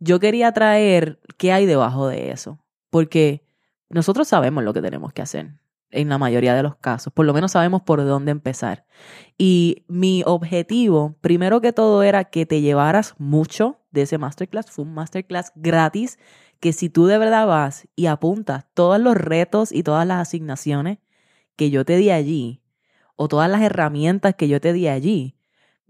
Yo 0.00 0.20
quería 0.20 0.52
traer 0.52 1.18
qué 1.38 1.50
hay 1.50 1.64
debajo 1.64 2.08
de 2.08 2.30
eso, 2.30 2.58
porque 2.90 3.42
nosotros 3.88 4.28
sabemos 4.28 4.62
lo 4.64 4.74
que 4.74 4.82
tenemos 4.82 5.14
que 5.14 5.22
hacer 5.22 5.54
en 5.90 6.10
la 6.10 6.18
mayoría 6.18 6.54
de 6.54 6.62
los 6.62 6.76
casos, 6.76 7.10
por 7.10 7.24
lo 7.24 7.32
menos 7.32 7.52
sabemos 7.52 7.80
por 7.80 8.04
dónde 8.04 8.30
empezar. 8.30 8.84
Y 9.38 9.86
mi 9.88 10.24
objetivo, 10.26 11.16
primero 11.22 11.62
que 11.62 11.72
todo, 11.72 12.02
era 12.02 12.24
que 12.24 12.44
te 12.44 12.60
llevaras 12.60 13.14
mucho 13.16 13.78
de 13.94 14.02
ese 14.02 14.18
masterclass. 14.18 14.70
Fue 14.70 14.84
un 14.84 14.92
masterclass 14.92 15.52
gratis 15.54 16.18
que 16.60 16.72
si 16.74 16.90
tú 16.90 17.06
de 17.06 17.16
verdad 17.16 17.46
vas 17.46 17.88
y 17.96 18.06
apuntas 18.06 18.66
todos 18.74 19.00
los 19.00 19.16
retos 19.16 19.72
y 19.72 19.82
todas 19.82 20.06
las 20.06 20.20
asignaciones 20.20 20.98
que 21.56 21.70
yo 21.70 21.84
te 21.84 21.96
di 21.96 22.10
allí, 22.10 22.60
o 23.16 23.28
todas 23.28 23.48
las 23.50 23.62
herramientas 23.62 24.34
que 24.34 24.48
yo 24.48 24.60
te 24.60 24.72
di 24.72 24.88
allí, 24.88 25.36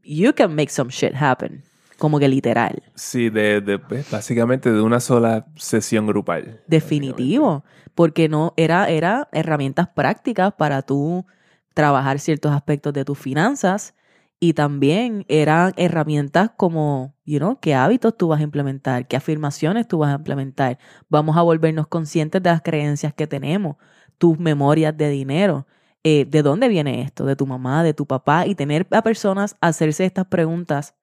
you 0.03 0.35
can 0.35 0.55
make 0.55 0.71
some 0.71 0.91
shit 0.91 1.15
happen. 1.15 1.65
Como 1.97 2.19
que 2.19 2.29
literal. 2.29 2.83
Sí, 2.95 3.31
de, 3.31 3.61
de- 3.61 3.79
pues, 3.79 4.11
básicamente 4.11 4.71
de 4.71 4.83
una 4.83 5.01
sola 5.01 5.47
sesión 5.57 6.07
grupal. 6.07 6.63
Definitivo, 6.67 7.65
porque 7.95 8.29
no 8.29 8.53
era, 8.57 8.89
era 8.91 9.29
herramientas 9.33 9.89
prácticas 9.89 10.53
para 10.53 10.83
tú 10.83 11.25
trabajar 11.73 12.19
ciertos 12.19 12.53
aspectos 12.53 12.93
de 12.93 13.05
tus 13.05 13.19
finanzas 13.19 13.95
y 14.41 14.53
también 14.53 15.25
eran 15.29 15.73
herramientas 15.77 16.51
como, 16.57 17.15
you 17.25 17.39
know, 17.39 17.59
qué 17.61 17.75
hábitos 17.75 18.17
tú 18.17 18.29
vas 18.29 18.41
a 18.41 18.43
implementar, 18.43 19.09
qué 19.09 19.17
afirmaciones 19.17 19.89
tú 19.89 19.99
vas 19.99 20.13
a 20.13 20.17
implementar. 20.17 20.79
Vamos 21.09 21.37
a 21.37 21.43
volvernos 21.43 21.87
conscientes 21.89 22.43
de 22.43 22.51
las 22.51 22.61
creencias 22.63 23.15
que 23.15 23.27
tenemos, 23.27 23.77
tus 24.19 24.39
memorias 24.39 24.97
de 24.97 25.09
dinero. 25.09 25.67
eh, 26.03 26.27
¿De 26.29 26.43
dónde 26.43 26.69
viene 26.69 27.01
esto? 27.01 27.25
¿De 27.25 27.37
tu 27.37 27.47
mamá, 27.47 27.83
de 27.83 27.95
tu 27.95 28.07
papá? 28.07 28.47
Y 28.47 28.55
tener 28.55 28.87
a 28.91 29.01
personas 29.03 29.57
hacerse 29.63 30.05
estas 30.05 30.27
preguntas 30.27 30.95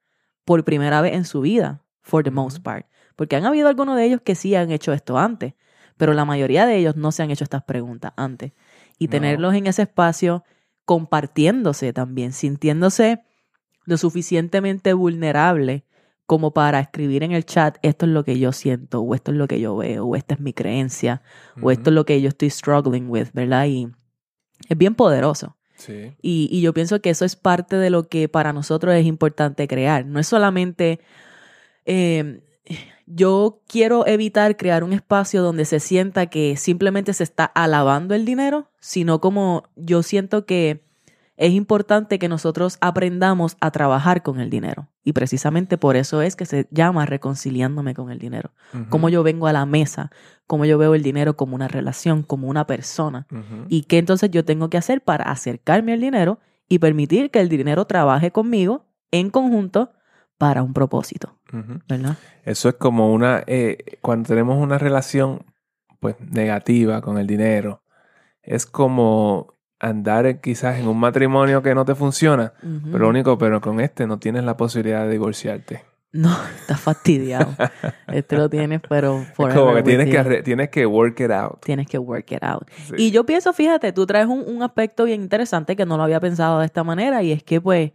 por 0.45 0.63
primera 0.63 1.01
vez 1.01 1.13
en 1.16 1.25
su 1.25 1.42
vida, 1.42 1.84
for 2.01 2.24
the 2.24 2.29
most 2.32 2.60
part. 2.62 2.86
Porque 3.15 3.36
han 3.36 3.46
habido 3.46 3.67
algunos 3.67 3.96
de 3.98 4.06
ellos 4.06 4.22
que 4.24 4.36
sí 4.36 4.53
han 4.56 4.72
hecho 4.72 4.94
esto 4.94 5.17
antes, 5.17 5.56
pero 5.98 6.13
la 6.13 6.25
mayoría 6.25 6.65
de 6.67 6.77
ellos 6.77 6.96
no 6.96 7.12
se 7.12 7.24
han 7.24 7.32
hecho 7.32 7.44
estas 7.44 7.63
preguntas 7.63 8.13
antes. 8.15 8.53
Y 9.00 9.08
No. 9.08 9.12
tenerlos 9.12 9.56
en 9.56 9.65
ese 9.67 9.84
espacio 9.84 10.44
compartiéndose 10.86 11.94
también, 11.94 12.34
sintiéndose 12.34 13.24
lo 13.86 13.98
suficientemente 13.98 14.94
vulnerable 14.94 15.86
como 16.26 16.54
para 16.54 16.80
escribir 16.80 17.24
en 17.24 17.32
el 17.32 17.46
chat, 17.46 17.78
esto 17.82 18.06
es 18.06 18.12
lo 18.12 18.24
que 18.24 18.40
yo 18.40 18.52
siento, 18.52 19.02
o 19.02 19.16
esto 19.16 19.32
es 19.32 19.38
lo 19.38 19.48
que 19.48 19.60
yo 19.60 19.76
veo, 19.76 20.06
o 20.06 20.16
esta 20.16 20.36
es 20.36 20.40
mi 20.40 20.54
creencia, 20.54 21.22
o 21.62 21.72
esto 21.72 21.90
es 21.90 21.94
lo 21.94 22.06
que 22.06 22.22
yo 22.22 22.30
estoy 22.30 22.50
struggling 22.50 23.10
with, 23.10 23.30
¿verdad? 23.34 23.66
Y 23.66 23.90
es 24.70 24.78
bien 24.78 24.96
poderoso. 24.96 25.58
Sí. 25.76 26.16
Y, 26.22 26.48
y 26.52 26.62
yo 26.62 26.74
pienso 26.74 27.02
que 27.02 27.10
eso 27.10 27.26
es 27.26 27.36
parte 27.36 27.76
de 27.76 27.90
lo 27.90 28.08
que 28.08 28.30
para 28.30 28.54
nosotros 28.54 28.94
es 28.96 29.06
importante 29.06 29.68
crear. 29.68 30.06
No 30.06 30.20
es 30.20 30.28
solamente... 30.28 31.00
eh, 31.86 32.44
yo 33.06 33.62
quiero 33.68 34.08
evitar 34.08 34.58
crear 34.58 34.84
un 34.84 34.94
espacio 34.94 35.41
donde 35.41 35.65
se 35.65 35.80
sienta 35.80 36.27
que 36.27 36.56
simplemente 36.58 37.13
se 37.13 37.24
está 37.24 37.46
alabando 37.46 38.15
el 38.15 38.25
dinero, 38.25 38.70
sino 38.80 39.20
como 39.20 39.63
yo 39.75 40.03
siento 40.03 40.46
que 40.46 40.84
es 41.38 41.53
importante 41.53 42.20
que 42.20 42.30
nosotros 42.30 42.77
aprendamos 42.82 43.58
a 43.62 43.72
trabajar 43.72 44.22
con 44.22 44.39
el 44.39 44.51
dinero. 44.51 44.89
Y 45.03 45.13
precisamente 45.13 45.80
por 45.80 45.96
eso 45.96 46.22
es 46.22 46.36
que 46.36 46.46
se 46.46 46.68
llama 46.70 47.08
reconciliándome 47.08 47.96
con 47.96 48.12
el 48.12 48.20
dinero. 48.20 48.51
Ujú. 48.74 48.86
Cómo 48.89 49.10
yo 49.10 49.24
vengo 49.24 49.48
a 49.48 49.53
la 49.53 49.65
mesa, 49.65 50.12
cómo 50.46 50.65
yo 50.65 50.77
veo 50.77 50.94
el 50.94 51.01
dinero 51.01 51.36
como 51.36 51.56
una 51.56 51.68
relación, 51.68 52.22
como 52.22 52.48
una 52.48 52.68
persona. 52.68 53.25
¿Y 53.70 53.84
qué 53.84 53.98
entonces 53.98 54.30
yo 54.30 54.46
tengo 54.46 54.70
que 54.70 54.77
hacer 54.77 55.01
para 55.01 55.32
acercarme 55.32 55.94
al 55.94 56.01
dinero 56.01 56.39
y 56.70 56.77
permitir 56.77 57.32
que 57.32 57.39
el 57.39 57.50
dinero 57.50 57.86
trabaje 57.86 58.32
conmigo 58.32 58.86
en 59.10 59.32
conjunto 59.32 59.94
para 60.38 60.62
un 60.62 60.74
propósito? 60.74 61.39
¿Verdad? 61.88 62.17
Eso 62.43 62.70
es 62.70 62.75
como 62.75 63.12
una, 63.13 63.43
eh, 63.48 63.98
cuando 64.01 64.27
tenemos 64.27 64.58
una 64.58 64.77
relación 64.77 65.46
pues 66.00 66.15
negativa 66.20 67.01
con 67.01 67.17
el 67.17 67.27
dinero, 67.27 67.84
es 68.41 68.65
como 68.65 69.53
andar 69.79 70.41
quizás 70.41 70.79
en 70.79 70.88
un 70.88 71.00
matrimonio 71.00 71.62
que 71.62 71.75
no 71.75 71.86
te 71.86 71.96
funciona, 71.96 72.53
Ujú. 72.63 72.91
pero 72.91 73.00
lo 73.00 73.10
único, 73.10 73.38
pero 73.38 73.62
con 73.62 73.79
este 73.79 74.08
no 74.08 74.20
tienes 74.20 74.43
la 74.43 74.58
posibilidad 74.58 75.03
de 75.05 75.12
divorciarte. 75.12 75.84
No, 76.13 76.29
está 76.60 76.75
fastidiado. 76.77 77.55
este 78.08 78.36
lo 78.36 78.50
tienes, 78.50 78.81
pero 78.88 79.22
Es 79.38 79.53
como 79.53 79.74
que 79.74 79.84
tienes 79.84 80.10
que, 80.10 80.41
tienes 80.43 80.70
que 80.70 80.86
work 80.86 81.20
it 81.22 81.31
out. 81.31 81.62
Tienes 81.63 81.88
que 81.88 81.98
work 81.98 82.31
it 82.31 82.43
out. 82.43 82.70
Sí. 82.88 82.96
Y 82.98 83.12
yo 83.12 83.25
pienso, 83.25 83.53
fíjate, 83.53 83.91
tú 83.93 84.05
traes 84.05 84.27
un, 84.27 84.43
un 84.48 84.62
aspecto 84.63 85.05
bien 85.05 85.22
interesante 85.22 85.75
que 85.75 85.86
no 85.86 85.98
lo 85.98 86.03
había 86.03 86.20
pensado 86.20 86.60
de 86.60 86.65
esta 86.65 86.84
manera 86.84 87.24
y 87.24 87.31
es 87.31 87.43
que, 87.43 87.62
pues, 87.62 87.91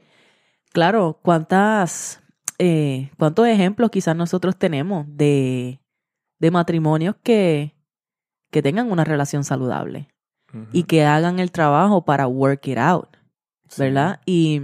claro, 0.72 1.18
cuántas, 1.22 2.22
eh, 2.58 3.10
cuántos 3.18 3.46
ejemplos 3.46 3.90
quizás 3.90 4.16
nosotros 4.16 4.56
tenemos 4.56 5.06
de, 5.08 5.80
de 6.38 6.50
matrimonios 6.50 7.16
que, 7.22 7.74
que 8.50 8.62
tengan 8.62 8.90
una 8.90 9.04
relación 9.04 9.44
saludable 9.44 10.08
y 10.72 10.84
que 10.84 11.04
hagan 11.04 11.38
el 11.38 11.52
trabajo 11.52 12.04
para 12.06 12.26
work 12.26 12.66
it 12.68 12.78
out, 12.78 13.08
Sí. 13.68 13.82
¿verdad? 13.82 14.20
Y, 14.24 14.62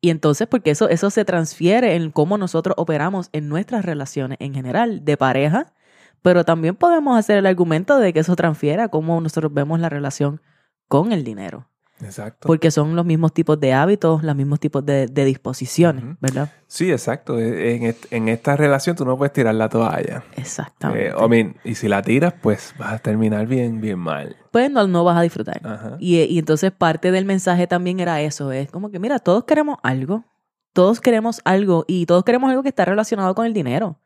y 0.00 0.10
entonces, 0.10 0.46
porque 0.46 0.70
eso, 0.70 0.88
eso 0.88 1.10
se 1.10 1.24
transfiere 1.24 1.96
en 1.96 2.10
cómo 2.12 2.38
nosotros 2.38 2.74
operamos 2.78 3.30
en 3.32 3.48
nuestras 3.48 3.84
relaciones 3.84 4.38
en 4.40 4.54
general, 4.54 5.04
de 5.04 5.16
pareja, 5.16 5.72
pero 6.22 6.44
también 6.44 6.76
podemos 6.76 7.18
hacer 7.18 7.38
el 7.38 7.46
argumento 7.46 7.98
de 7.98 8.12
que 8.12 8.20
eso 8.20 8.36
transfiere 8.36 8.82
a 8.82 8.88
cómo 8.88 9.20
nosotros 9.20 9.52
vemos 9.52 9.80
la 9.80 9.88
relación 9.88 10.40
con 10.88 11.10
el 11.10 11.24
dinero, 11.24 11.68
Exacto. 12.02 12.46
porque 12.46 12.70
son 12.70 12.94
los 12.96 13.04
mismos 13.04 13.32
tipos 13.32 13.58
de 13.58 13.72
hábitos, 13.72 14.22
los 14.22 14.36
mismos 14.36 14.60
tipos 14.60 14.84
de, 14.86 15.06
de 15.08 15.24
disposiciones. 15.24 16.04
¿verdad? 16.20 16.50
Sí, 16.66 16.90
exacto. 16.92 17.38
E- 17.38 17.74
En, 17.76 17.82
est- 17.84 18.06
en 18.12 18.28
esta 18.28 18.56
relación 18.56 18.94
tú 18.96 19.04
no 19.04 19.16
puedes 19.16 19.32
tirar 19.32 19.54
la 19.54 19.68
toalla. 19.68 20.22
Exactamente. 20.36 21.08
Eh, 21.08 21.12
I 21.24 21.28
mean, 21.28 21.56
y 21.64 21.74
si 21.74 21.88
la 21.88 22.02
tiras, 22.02 22.34
pues 22.40 22.74
vas 22.78 22.92
a 22.94 22.98
terminar 22.98 23.46
bien, 23.46 23.80
bien 23.80 23.98
mal. 23.98 24.36
Pues 24.52 24.70
no, 24.70 24.86
no 24.86 25.04
vas 25.04 25.16
a 25.18 25.22
disfrutar. 25.22 25.60
Ajá. 25.64 25.96
Y, 25.98 26.20
y 26.22 26.38
entonces 26.38 26.70
parte 26.72 27.10
del 27.10 27.24
mensaje 27.24 27.66
también 27.66 28.00
era 28.00 28.20
eso, 28.20 28.52
es 28.52 28.70
como 28.70 28.90
que, 28.90 28.98
mira, 28.98 29.18
todos 29.18 29.44
queremos 29.44 29.78
algo, 29.82 30.24
todos 30.72 31.00
queremos 31.00 31.40
algo 31.44 31.84
y 31.88 32.06
todos 32.06 32.24
queremos 32.24 32.50
algo 32.50 32.62
que 32.62 32.68
está 32.68 32.84
relacionado 32.84 33.34
con 33.34 33.46
el 33.46 33.52
dinero, 33.52 33.98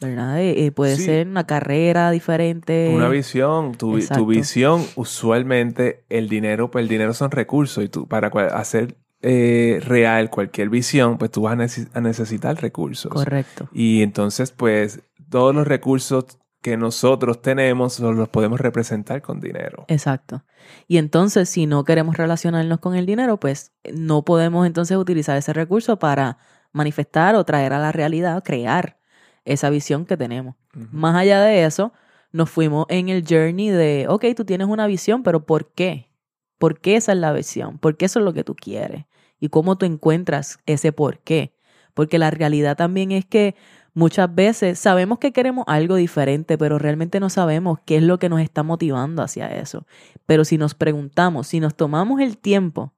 ¿verdad? 0.00 0.40
Eh, 0.40 0.66
eh, 0.66 0.72
puede 0.72 0.96
Sí. 0.96 1.04
ser 1.04 1.26
una 1.28 1.46
carrera 1.46 2.10
diferente. 2.10 2.90
Una 2.94 3.08
visión, 3.08 3.72
tu, 3.76 3.98
tu 4.00 4.26
visión, 4.26 4.84
usualmente 4.96 6.04
el 6.08 6.28
dinero, 6.28 6.70
pues 6.70 6.82
el 6.82 6.88
dinero 6.88 7.14
son 7.14 7.30
recursos 7.30 7.84
y 7.84 7.88
tú 7.88 8.06
para 8.08 8.30
cual- 8.30 8.50
hacer 8.54 8.96
eh, 9.22 9.80
real 9.84 10.30
cualquier 10.30 10.70
visión, 10.70 11.18
pues 11.18 11.30
tú 11.30 11.42
vas 11.42 11.52
a, 11.52 11.56
nece- 11.56 11.88
a 11.92 12.00
necesitar 12.00 12.56
recursos. 12.62 13.12
Correcto. 13.12 13.68
Y 13.70 14.00
entonces, 14.02 14.50
pues 14.50 15.02
todos 15.28 15.54
los 15.54 15.66
recursos 15.68 16.24
que 16.62 16.78
nosotros 16.78 17.42
tenemos 17.42 18.00
los 18.00 18.16
los 18.16 18.28
podemos 18.30 18.58
representar 18.60 19.20
con 19.20 19.38
dinero. 19.40 19.84
Exacto. 19.88 20.42
Y 20.88 20.96
entonces, 20.96 21.50
si 21.50 21.66
no 21.66 21.84
queremos 21.84 22.16
relacionarnos 22.16 22.78
con 22.80 22.94
el 22.94 23.04
dinero, 23.04 23.38
pues 23.38 23.72
no 23.92 24.24
podemos 24.24 24.66
entonces 24.66 24.96
utilizar 24.96 25.36
ese 25.36 25.52
recurso 25.52 25.98
para 25.98 26.38
manifestar 26.72 27.34
o 27.34 27.44
traer 27.44 27.74
a 27.74 27.78
la 27.78 27.92
realidad, 27.92 28.42
crear 28.42 28.96
esa 29.44 29.70
visión 29.70 30.06
que 30.06 30.16
tenemos. 30.16 30.56
Más 30.92 31.16
allá 31.16 31.40
de 31.40 31.64
eso, 31.64 31.92
nos 32.32 32.50
fuimos 32.50 32.86
en 32.88 33.08
el 33.08 33.24
journey 33.26 33.70
de, 33.70 34.06
ok, 34.08 34.26
tú 34.36 34.44
tienes 34.44 34.68
una 34.68 34.86
visión, 34.86 35.22
pero 35.22 35.44
¿por 35.44 35.72
qué? 35.72 36.10
¿Por 36.58 36.80
qué 36.80 36.96
esa 36.96 37.12
es 37.12 37.18
la 37.18 37.32
visión? 37.32 37.78
¿Por 37.78 37.96
qué 37.96 38.04
eso 38.06 38.18
es 38.18 38.24
lo 38.24 38.32
que 38.32 38.44
tú 38.44 38.54
quieres? 38.54 39.06
¿Y 39.40 39.48
cómo 39.48 39.76
tú 39.76 39.86
encuentras 39.86 40.58
ese 40.66 40.92
por 40.92 41.18
qué? 41.20 41.56
Porque 41.94 42.18
la 42.18 42.30
realidad 42.30 42.76
también 42.76 43.12
es 43.12 43.24
que 43.24 43.56
muchas 43.94 44.32
veces 44.32 44.78
sabemos 44.78 45.18
que 45.18 45.32
queremos 45.32 45.64
algo 45.66 45.96
diferente, 45.96 46.58
pero 46.58 46.78
realmente 46.78 47.18
no 47.18 47.30
sabemos 47.30 47.78
qué 47.84 47.96
es 47.96 48.02
lo 48.02 48.18
que 48.18 48.28
nos 48.28 48.40
está 48.40 48.62
motivando 48.62 49.22
hacia 49.22 49.48
eso. 49.48 49.86
Pero 50.26 50.44
si 50.44 50.58
nos 50.58 50.74
preguntamos, 50.74 51.48
si 51.48 51.60
nos 51.60 51.74
tomamos 51.74 52.20
el 52.20 52.38
tiempo 52.38 52.94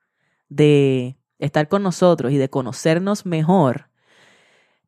de 0.48 1.16
estar 1.38 1.68
con 1.68 1.82
nosotros 1.82 2.32
y 2.32 2.36
de 2.36 2.50
conocernos 2.50 3.24
mejor, 3.24 3.91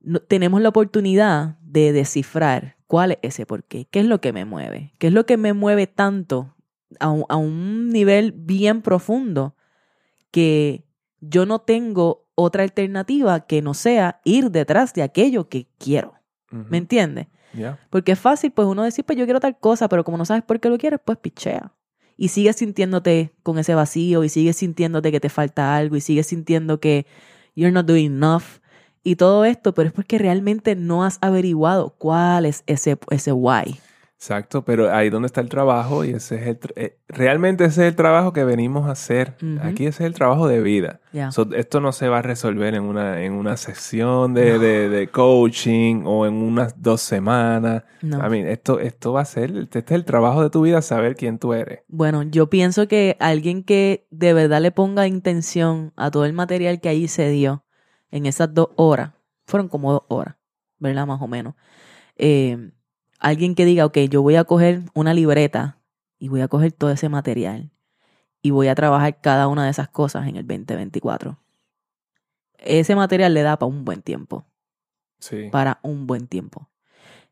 no- 0.04 0.20
tenemos 0.20 0.60
la 0.62 0.68
oportunidad 0.70 1.58
de 1.62 1.92
descifrar 1.92 2.76
cuál 2.86 3.12
es 3.12 3.18
ese 3.22 3.46
por 3.46 3.64
qué, 3.64 3.86
qué 3.90 4.00
es 4.00 4.06
lo 4.06 4.20
que 4.20 4.32
me 4.32 4.44
mueve, 4.44 4.92
qué 4.98 5.08
es 5.08 5.12
lo 5.12 5.26
que 5.26 5.36
me 5.36 5.52
mueve 5.52 5.86
tanto 5.86 6.54
a 7.00 7.10
un, 7.10 7.24
a 7.28 7.36
un 7.36 7.90
nivel 7.90 8.32
bien 8.32 8.82
profundo 8.82 9.56
que 10.30 10.84
yo 11.20 11.46
no 11.46 11.60
tengo 11.60 12.26
otra 12.34 12.62
alternativa 12.64 13.46
que 13.46 13.62
no 13.62 13.74
sea 13.74 14.20
ir 14.24 14.50
detrás 14.50 14.92
de 14.94 15.02
aquello 15.02 15.48
que 15.48 15.66
quiero. 15.78 16.14
¿Me 16.70 16.78
entiendes? 16.78 17.26
Porque 17.90 18.12
es 18.12 18.18
fácil, 18.18 18.52
pues 18.52 18.66
uno 18.68 18.82
decir, 18.84 19.04
pues 19.04 19.18
yo 19.18 19.24
quiero 19.24 19.40
tal 19.40 19.58
cosa, 19.58 19.88
pero 19.88 20.04
como 20.04 20.18
no 20.18 20.24
sabes 20.24 20.42
por 20.44 20.60
qué 20.60 20.68
lo 20.68 20.78
quieres, 20.78 21.00
pues 21.04 21.18
pichea. 21.18 21.72
Y 22.16 22.28
sigues 22.28 22.56
sintiéndote 22.56 23.32
con 23.42 23.58
ese 23.58 23.74
vacío 23.74 24.22
y 24.22 24.28
sigues 24.28 24.56
sintiéndote 24.56 25.10
que 25.10 25.18
te 25.20 25.28
falta 25.28 25.76
algo 25.76 25.96
y 25.96 26.00
sigues 26.00 26.28
sintiendo 26.28 26.78
que 26.78 27.06
you're 27.56 27.72
not 27.72 27.86
doing 27.86 28.06
enough 28.06 28.60
y 29.04 29.16
todo 29.16 29.44
esto, 29.44 29.74
pero 29.74 29.88
es 29.88 29.92
porque 29.94 30.18
realmente 30.18 30.74
no 30.74 31.04
has 31.04 31.18
averiguado 31.20 31.94
cuál 31.98 32.46
es 32.46 32.64
ese, 32.66 32.98
ese 33.10 33.32
why. 33.32 33.78
Exacto, 34.16 34.64
pero 34.64 34.90
ahí 34.94 35.10
donde 35.10 35.26
está 35.26 35.42
el 35.42 35.50
trabajo 35.50 36.02
y 36.02 36.10
ese 36.12 36.36
es 36.36 36.46
el 36.46 36.58
eh, 36.76 36.96
realmente 37.08 37.66
ese 37.66 37.82
es 37.82 37.88
el 37.88 37.94
trabajo 37.94 38.32
que 38.32 38.42
venimos 38.42 38.86
a 38.88 38.92
hacer. 38.92 39.34
Aquí 39.62 39.84
ese 39.84 40.04
es 40.04 40.06
el 40.06 40.14
trabajo 40.14 40.48
de 40.48 40.62
vida. 40.62 41.00
So, 41.30 41.46
esto 41.54 41.80
no 41.82 41.92
se 41.92 42.08
va 42.08 42.20
a 42.20 42.22
resolver 42.22 42.74
en 42.74 42.84
una, 42.84 43.22
en 43.22 43.34
una 43.34 43.58
sesión 43.58 44.32
de, 44.32 44.58
de- 44.58 44.88
de 44.88 45.08
coaching 45.08 46.04
o 46.06 46.24
en 46.26 46.34
unas 46.34 46.80
dos 46.80 47.02
semanas. 47.02 47.82
No. 48.00 48.16
I 48.26 48.30
mean, 48.30 48.46
esto, 48.48 48.80
esto 48.80 49.12
va 49.12 49.20
a 49.20 49.24
ser, 49.26 49.54
este 49.58 49.80
es 49.80 49.90
el 49.90 50.06
trabajo 50.06 50.42
de 50.42 50.48
tu 50.48 50.62
vida, 50.62 50.80
saber 50.80 51.16
quién 51.16 51.38
tú 51.38 51.52
eres. 51.52 51.80
Bueno, 51.88 52.22
yo 52.22 52.48
pienso 52.48 52.88
que 52.88 53.18
alguien 53.20 53.62
que 53.62 54.06
de 54.10 54.32
verdad 54.32 54.62
le 54.62 54.70
ponga 54.70 55.06
intención 55.06 55.92
a 55.96 56.10
todo 56.10 56.24
el 56.24 56.32
material 56.32 56.80
que 56.80 56.88
allí 56.88 57.08
se 57.08 57.28
dio 57.28 57.62
en 58.14 58.26
esas 58.26 58.54
dos 58.54 58.68
horas, 58.76 59.10
fueron 59.44 59.68
como 59.68 59.92
dos 59.92 60.02
horas, 60.06 60.36
¿verdad? 60.78 61.04
Más 61.04 61.20
o 61.20 61.26
menos. 61.26 61.54
Eh, 62.16 62.70
alguien 63.18 63.56
que 63.56 63.64
diga, 63.64 63.84
ok, 63.86 63.98
yo 64.08 64.22
voy 64.22 64.36
a 64.36 64.44
coger 64.44 64.82
una 64.94 65.12
libreta 65.12 65.78
y 66.20 66.28
voy 66.28 66.40
a 66.40 66.46
coger 66.48 66.70
todo 66.70 66.92
ese 66.92 67.08
material 67.08 67.70
y 68.40 68.50
voy 68.50 68.68
a 68.68 68.74
trabajar 68.76 69.20
cada 69.20 69.48
una 69.48 69.64
de 69.64 69.70
esas 69.70 69.88
cosas 69.88 70.28
en 70.28 70.36
el 70.36 70.46
2024. 70.46 71.38
Ese 72.58 72.94
material 72.94 73.34
le 73.34 73.42
da 73.42 73.58
para 73.58 73.68
un 73.68 73.84
buen 73.84 74.00
tiempo 74.00 74.46
Sí. 75.18 75.48
para 75.50 75.80
un 75.82 76.06
buen 76.06 76.28
tiempo. 76.28 76.68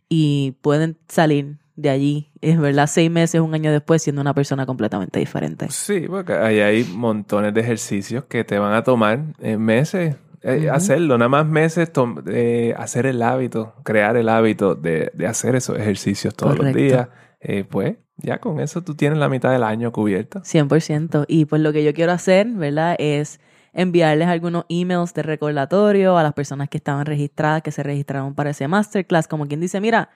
Y 0.08 0.56
pueden 0.62 0.98
salir 1.08 1.58
de 1.76 1.90
allí, 1.90 2.32
es 2.40 2.58
verdad, 2.58 2.86
seis 2.88 3.10
meses, 3.10 3.40
un 3.40 3.54
año 3.54 3.70
después, 3.70 4.02
siendo 4.02 4.20
una 4.20 4.34
persona 4.34 4.66
completamente 4.66 5.20
diferente. 5.20 5.68
Sí, 5.70 6.06
porque 6.08 6.32
ahí 6.32 6.60
hay 6.60 6.84
montones 6.84 7.54
de 7.54 7.60
ejercicios 7.60 8.24
que 8.24 8.44
te 8.44 8.58
van 8.58 8.72
a 8.74 8.82
tomar 8.82 9.20
eh, 9.38 9.56
meses 9.58 10.16
eh, 10.42 10.68
hacerlo, 10.70 11.18
nada 11.18 11.28
más 11.28 11.46
meses 11.46 11.90
eh, 12.26 12.74
hacer 12.76 13.06
el 13.06 13.22
hábito, 13.22 13.74
crear 13.84 14.16
el 14.16 14.28
hábito 14.28 14.74
de, 14.74 15.10
de 15.14 15.26
hacer 15.26 15.54
esos 15.54 15.78
ejercicios 15.78 16.34
todos 16.34 16.56
Correcto. 16.56 16.78
los 16.78 16.88
días. 16.88 17.08
Eh, 17.40 17.64
pues 17.64 17.96
ya 18.16 18.38
con 18.38 18.60
eso 18.60 18.82
tú 18.82 18.94
tienes 18.94 19.18
la 19.18 19.28
mitad 19.28 19.50
del 19.52 19.62
año 19.62 19.92
cubierta. 19.92 20.40
100%. 20.40 21.24
Y 21.28 21.44
pues 21.44 21.62
lo 21.62 21.72
que 21.72 21.84
yo 21.84 21.92
quiero 21.92 22.12
hacer, 22.12 22.48
¿verdad? 22.48 22.96
Es 22.98 23.40
enviarles 23.72 24.28
algunos 24.28 24.64
emails 24.68 25.14
de 25.14 25.22
recordatorio 25.22 26.18
a 26.18 26.22
las 26.22 26.32
personas 26.34 26.68
que 26.68 26.78
estaban 26.78 27.06
registradas, 27.06 27.62
que 27.62 27.72
se 27.72 27.82
registraron 27.82 28.34
para 28.34 28.50
ese 28.50 28.68
masterclass, 28.68 29.28
como 29.28 29.46
quien 29.46 29.60
dice, 29.60 29.80
mira, 29.80 30.10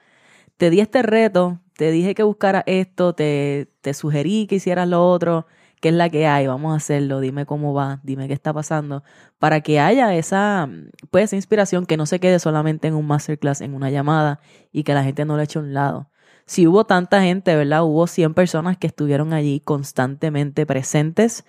te 0.57 0.69
di 0.69 0.79
este 0.79 1.01
reto, 1.01 1.59
te 1.75 1.91
dije 1.91 2.15
que 2.15 2.23
buscara 2.23 2.63
esto, 2.65 3.13
te, 3.13 3.69
te 3.81 3.93
sugerí 3.93 4.47
que 4.47 4.55
hicieras 4.55 4.87
lo 4.87 5.09
otro, 5.09 5.47
qué 5.79 5.89
es 5.89 5.95
la 5.95 6.09
que 6.09 6.27
hay, 6.27 6.47
vamos 6.47 6.73
a 6.73 6.77
hacerlo, 6.77 7.19
dime 7.19 7.45
cómo 7.45 7.73
va, 7.73 7.99
dime 8.03 8.27
qué 8.27 8.33
está 8.33 8.53
pasando, 8.53 9.03
para 9.39 9.61
que 9.61 9.79
haya 9.79 10.15
esa, 10.15 10.69
pues, 11.11 11.25
esa 11.25 11.35
inspiración 11.35 11.85
que 11.85 11.97
no 11.97 12.05
se 12.05 12.19
quede 12.19 12.39
solamente 12.39 12.87
en 12.87 12.95
un 12.95 13.05
masterclass, 13.07 13.61
en 13.61 13.73
una 13.73 13.89
llamada 13.89 14.39
y 14.71 14.83
que 14.83 14.93
la 14.93 15.03
gente 15.03 15.25
no 15.25 15.35
lo 15.35 15.41
eche 15.41 15.59
a 15.59 15.61
un 15.61 15.73
lado. 15.73 16.09
Si 16.45 16.65
hubo 16.65 16.85
tanta 16.85 17.21
gente, 17.21 17.55
¿verdad? 17.55 17.83
Hubo 17.83 18.07
100 18.07 18.33
personas 18.33 18.77
que 18.77 18.87
estuvieron 18.87 19.33
allí 19.33 19.59
constantemente 19.59 20.65
presentes, 20.65 21.45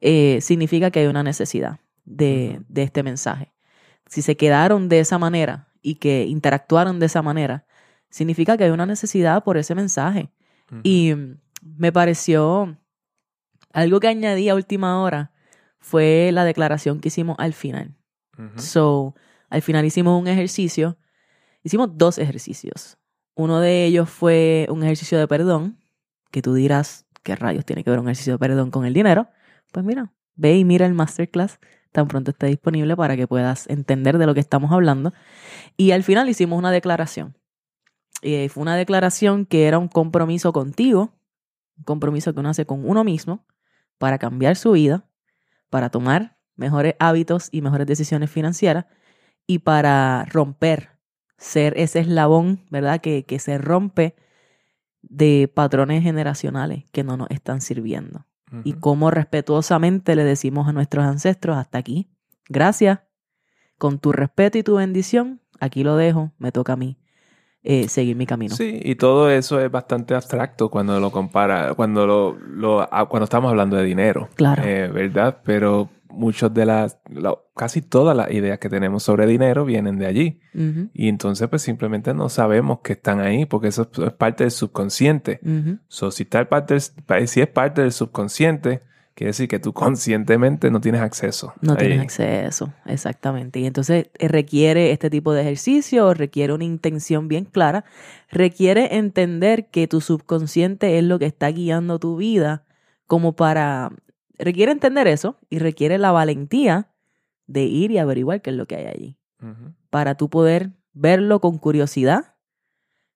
eh, 0.00 0.38
significa 0.40 0.90
que 0.90 1.00
hay 1.00 1.06
una 1.06 1.22
necesidad 1.22 1.80
de, 2.04 2.62
de 2.68 2.82
este 2.82 3.02
mensaje. 3.02 3.52
Si 4.06 4.22
se 4.22 4.36
quedaron 4.36 4.88
de 4.88 5.00
esa 5.00 5.18
manera 5.18 5.68
y 5.82 5.96
que 5.96 6.26
interactuaron 6.26 7.00
de 7.00 7.06
esa 7.06 7.22
manera, 7.22 7.66
significa 8.08 8.56
que 8.56 8.64
hay 8.64 8.70
una 8.70 8.86
necesidad 8.86 9.42
por 9.44 9.56
ese 9.56 9.74
mensaje. 9.74 10.30
Y 10.82 11.14
me 11.62 11.92
pareció 11.92 12.76
algo 13.76 14.00
que 14.00 14.08
añadí 14.08 14.48
a 14.48 14.54
última 14.54 15.02
hora 15.02 15.32
fue 15.80 16.30
la 16.32 16.46
declaración 16.46 16.98
que 16.98 17.08
hicimos 17.08 17.36
al 17.38 17.52
final. 17.52 17.94
Ujú. 18.38 18.58
So, 18.58 19.14
al 19.50 19.60
final 19.60 19.84
hicimos 19.84 20.18
un 20.18 20.28
ejercicio, 20.28 20.96
hicimos 21.62 21.90
dos 21.92 22.16
ejercicios. 22.16 22.96
Uno 23.34 23.60
de 23.60 23.84
ellos 23.84 24.08
fue 24.08 24.66
un 24.70 24.82
ejercicio 24.82 25.18
de 25.18 25.28
perdón, 25.28 25.78
que 26.30 26.40
tú 26.40 26.54
dirás, 26.54 27.04
¿qué 27.22 27.36
rayos 27.36 27.66
tiene 27.66 27.84
que 27.84 27.90
ver 27.90 27.98
un 27.98 28.06
ejercicio 28.06 28.32
de 28.32 28.38
perdón 28.38 28.70
con 28.70 28.86
el 28.86 28.94
dinero? 28.94 29.28
Pues 29.72 29.84
mira, 29.84 30.10
ve 30.36 30.56
y 30.56 30.64
mira 30.64 30.86
el 30.86 30.94
masterclass, 30.94 31.60
tan 31.92 32.08
pronto 32.08 32.30
esté 32.30 32.46
disponible 32.46 32.96
para 32.96 33.14
que 33.14 33.26
puedas 33.26 33.68
entender 33.68 34.16
de 34.16 34.24
lo 34.24 34.32
que 34.32 34.40
estamos 34.40 34.72
hablando. 34.72 35.12
Y 35.76 35.90
al 35.90 36.02
final 36.02 36.30
hicimos 36.30 36.58
una 36.58 36.70
declaración. 36.70 37.36
Y 38.22 38.48
fue 38.48 38.62
una 38.62 38.74
declaración 38.74 39.44
que 39.44 39.66
era 39.66 39.78
un 39.78 39.88
compromiso 39.88 40.54
contigo, 40.54 41.12
un 41.76 41.84
compromiso 41.84 42.32
que 42.32 42.40
uno 42.40 42.48
hace 42.48 42.64
con 42.64 42.88
uno 42.88 43.04
mismo 43.04 43.44
para 43.98 44.18
cambiar 44.18 44.56
su 44.56 44.72
vida, 44.72 45.04
para 45.70 45.90
tomar 45.90 46.38
mejores 46.54 46.94
hábitos 46.98 47.48
y 47.52 47.62
mejores 47.62 47.86
decisiones 47.86 48.30
financieras 48.30 48.86
y 49.46 49.60
para 49.60 50.24
romper, 50.26 50.90
ser 51.38 51.74
ese 51.76 52.00
eslabón, 52.00 52.64
¿verdad? 52.70 53.00
Que, 53.00 53.24
que 53.24 53.38
se 53.38 53.58
rompe 53.58 54.16
de 55.02 55.50
patrones 55.52 56.02
generacionales 56.02 56.84
que 56.92 57.04
no 57.04 57.16
nos 57.16 57.30
están 57.30 57.60
sirviendo. 57.60 58.26
Y 58.62 58.74
cómo 58.74 59.10
respetuosamente 59.10 60.14
le 60.14 60.22
decimos 60.22 60.68
a 60.68 60.72
nuestros 60.72 61.04
ancestros, 61.04 61.56
hasta 61.56 61.78
aquí, 61.78 62.08
gracias, 62.48 63.00
con 63.76 63.98
tu 63.98 64.12
respeto 64.12 64.56
y 64.56 64.62
tu 64.62 64.76
bendición, 64.76 65.40
aquí 65.58 65.82
lo 65.82 65.96
dejo, 65.96 66.32
me 66.38 66.52
toca 66.52 66.74
a 66.74 66.76
mí 66.76 66.96
eh, 67.66 67.88
seguir 67.88 68.16
mi 68.16 68.26
camino. 68.26 68.54
Sí, 68.54 68.80
y 68.82 68.94
todo 68.94 69.28
eso 69.30 69.60
es 69.60 69.70
bastante 69.70 70.14
abstracto 70.14 70.70
cuando 70.70 71.00
lo 71.00 71.10
compara, 71.10 71.74
cuando 71.74 72.06
lo, 72.06 72.36
lo- 72.38 72.88
ah, 72.90 73.06
cuando 73.08 73.24
estamos 73.24 73.50
hablando 73.50 73.76
de 73.76 73.84
dinero. 73.84 74.28
Claro. 74.36 74.62
eh, 74.64 74.88
¿Verdad? 74.88 75.38
Pero 75.44 75.90
muchos 76.08 76.54
de 76.54 76.64
las, 76.64 76.98
la- 77.10 77.36
casi 77.54 77.82
todas 77.82 78.16
las 78.16 78.30
ideas 78.30 78.58
que 78.58 78.70
tenemos 78.70 79.02
sobre 79.02 79.26
dinero 79.26 79.64
vienen 79.66 79.98
de 79.98 80.06
allí. 80.06 80.40
Y 80.94 81.08
entonces 81.08 81.46
pues 81.48 81.60
simplemente 81.60 82.14
no 82.14 82.28
sabemos 82.30 82.78
que 82.82 82.92
están 82.94 83.20
ahí 83.20 83.44
porque 83.44 83.68
eso 83.68 83.90
es- 83.92 84.12
parte 84.12 84.44
del 84.44 84.50
subconsciente. 84.52 85.40
So, 85.88 86.10
si, 86.10 86.24
tal 86.24 86.48
parte 86.48 86.74
del- 87.08 87.28
si 87.28 87.40
es 87.42 87.48
parte 87.48 87.82
del 87.82 87.92
subconsciente, 87.92 88.80
quiere 89.16 89.30
decir 89.30 89.48
que 89.48 89.58
tú 89.58 89.72
conscientemente 89.72 90.70
no 90.70 90.80
tienes 90.82 91.00
acceso. 91.00 91.54
No 91.62 91.72
ahí. 91.72 91.78
tienes 91.78 92.00
acceso, 92.02 92.74
exactamente. 92.84 93.58
Y 93.58 93.66
entonces 93.66 94.10
eh, 94.18 94.28
requiere 94.28 94.92
este 94.92 95.08
tipo 95.08 95.32
de 95.32 95.40
ejercicio, 95.40 96.12
requiere 96.12 96.52
una 96.52 96.64
intención 96.64 97.26
bien 97.26 97.46
clara, 97.46 97.86
requiere 98.30 98.98
entender 98.98 99.70
que 99.70 99.88
tu 99.88 100.02
subconsciente 100.02 100.98
es 100.98 101.04
lo 101.04 101.18
que 101.18 101.24
está 101.24 101.48
guiando 101.48 101.98
tu 101.98 102.16
vida, 102.16 102.66
como 103.06 103.34
para, 103.34 103.90
requiere 104.38 104.70
entender 104.70 105.06
eso 105.06 105.38
y 105.48 105.60
requiere 105.60 105.96
la 105.96 106.12
valentía 106.12 106.90
de 107.46 107.62
ir 107.62 107.92
y 107.92 107.98
averiguar 107.98 108.42
qué 108.42 108.50
es 108.50 108.56
lo 108.56 108.66
que 108.66 108.76
hay 108.76 108.86
allí, 108.86 109.18
para 109.88 110.16
tú 110.16 110.28
poder 110.28 110.72
verlo 110.92 111.40
con 111.40 111.56
curiosidad, 111.56 112.34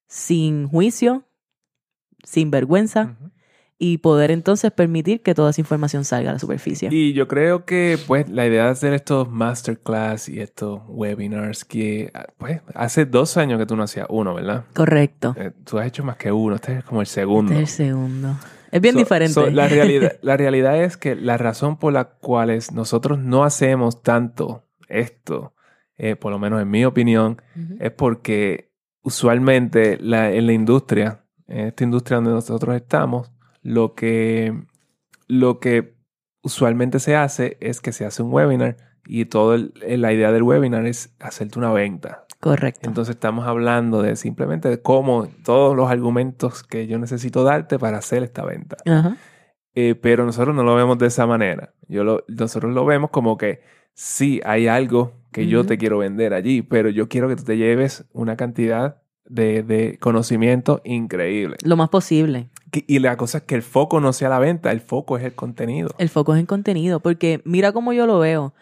sin 0.07 0.67
juicio, 0.67 1.25
sin 2.25 2.51
vergüenza. 2.51 3.19
Y 3.83 3.97
poder 3.99 4.31
entonces 4.31 4.71
permitir 4.71 5.23
que 5.23 5.35
toda 5.35 5.51
esa 5.51 5.61
información 5.63 6.05
salga 6.05 6.29
a 6.29 6.33
la 6.35 6.39
superficie. 6.39 6.91
Y 6.93 7.15
yo 7.15 7.27
creo 7.29 7.65
que, 7.65 7.99
pues, 8.07 8.29
la 8.29 8.47
idea 8.47 8.65
de 8.67 8.71
hacer 8.73 8.93
estos 8.93 9.31
masterclass 9.31 10.29
y 10.29 10.39
estos 10.41 10.83
webinars 10.87 11.65
que, 11.65 12.13
pues, 12.37 12.61
hace 12.75 13.07
dos 13.07 13.39
años 13.39 13.59
que 13.59 13.65
tú 13.65 13.77
no 13.77 13.83
hacías 13.85 14.07
uno, 14.11 14.35
¿verdad? 14.35 14.65
Correcto. 14.75 15.35
Eh, 15.39 15.51
tú 15.65 15.79
has 15.79 15.87
hecho 15.87 16.05
más 16.05 16.17
que 16.19 16.31
uno, 16.31 16.57
este 16.57 16.77
es 16.79 16.85
como 16.85 17.01
el 17.01 17.07
segundo. 17.07 17.53
Este 17.53 17.63
es 17.65 17.81
el 17.81 17.87
segundo. 17.87 18.37
Es 18.71 18.81
bien 18.83 18.93
So- 18.93 18.99
diferente. 18.99 19.33
so, 19.33 19.49
la, 19.51 19.67
realidad, 19.67 20.13
la 20.23 20.37
realidad 20.37 20.77
es 20.85 20.99
que 20.99 21.17
la 21.17 21.39
razón 21.39 21.79
por 21.79 21.95
la 21.95 22.05
cual 22.05 22.51
es- 22.51 22.73
nosotros 22.73 23.19
no 23.19 23.45
hacemos 23.45 24.03
tanto 24.03 24.63
esto, 24.89 25.55
eh, 25.97 26.17
por 26.17 26.33
lo 26.33 26.39
menos 26.39 26.61
en 26.61 26.69
mi 26.71 26.85
opinión, 26.85 27.41
es 27.79 27.93
porque 27.93 28.71
usualmente 29.03 29.99
la- 30.01 30.31
en 30.33 30.47
la 30.47 30.53
industria, 30.53 31.21
en 31.49 31.69
esta 31.69 31.85
industria 31.85 32.17
donde 32.17 32.31
nosotros 32.33 32.77
estamos, 32.77 33.31
lo 33.63 33.95
que, 33.95 34.63
lo 35.29 35.61
que 35.61 35.95
usualmente 36.43 36.99
se 36.99 37.17
hace 37.17 37.57
es 37.61 37.81
que 37.81 37.93
se 37.93 38.05
hace 38.05 38.23
un 38.23 38.33
webinar 38.33 38.77
y 39.07 39.25
todo 39.27 39.55
el- 39.55 39.73
la 40.01 40.13
idea 40.13 40.33
del 40.33 40.43
webinar 40.43 40.87
es 40.87 41.15
hacerte 41.21 41.59
una 41.59 41.73
venta. 41.73 42.27
Correcto. 42.41 42.89
Entonces 42.89 43.17
estamos 43.17 43.47
hablando 43.47 44.01
de 44.03 44.17
simplemente 44.17 44.69
de 44.71 44.81
cómo 44.81 45.29
todos 45.45 45.77
los 45.77 45.91
argumentos 45.91 46.63
que 46.63 46.87
yo 46.87 46.99
necesito 46.99 47.45
darte 47.45 47.79
para 47.79 47.99
hacer 47.99 48.23
esta 48.23 48.45
venta. 48.45 48.77
Ajá. 48.87 49.17
Eh, 49.75 49.95
pero 49.95 50.25
nosotros 50.25 50.55
no 50.57 50.63
lo 50.65 50.75
vemos 50.75 50.99
de 50.99 51.07
esa 51.07 51.27
manera. 51.27 51.75
Yo 51.89 52.03
lo- 52.03 52.25
nosotros 52.29 52.73
lo 52.75 52.85
vemos 52.87 53.11
como 53.11 53.37
que 53.37 53.61
sí 53.93 54.41
hay 54.45 54.67
algo 54.69 55.13
que 55.33 55.47
yo 55.47 55.65
te 55.65 55.79
quiero 55.79 55.99
vender 55.99 56.33
allí, 56.35 56.63
pero 56.63 56.89
yo 56.89 57.09
quiero 57.09 57.29
que 57.29 57.37
tú 57.37 57.45
te 57.45 57.57
lleves 57.57 58.05
una 58.13 58.37
cantidad 58.37 59.03
de, 59.25 59.63
de 59.63 59.99
conocimiento 59.99 60.81
increíble. 60.85 61.57
Lo 61.63 61.77
más 61.77 61.89
posible. 61.89 62.51
Y 62.73 62.99
la 63.01 63.17
cosa 63.17 63.39
es 63.39 63.45
que 63.45 63.55
el 63.55 63.63
foco 63.63 64.01
no 64.01 64.13
sea 64.13 64.29
la 64.29 64.39
venta, 64.39 64.71
el 64.71 64.81
foco 64.81 65.19
es 65.19 65.25
el 65.25 65.35
contenido. 65.35 65.91
El 65.99 66.09
foco 66.09 66.35
es 66.35 66.41
en 66.41 66.47
contenido. 66.47 67.01
Porque 67.01 67.43
mira 67.45 67.73
cómo 67.73 67.93
yo 67.93 68.07
lo 68.07 68.19
veo. 68.19 68.55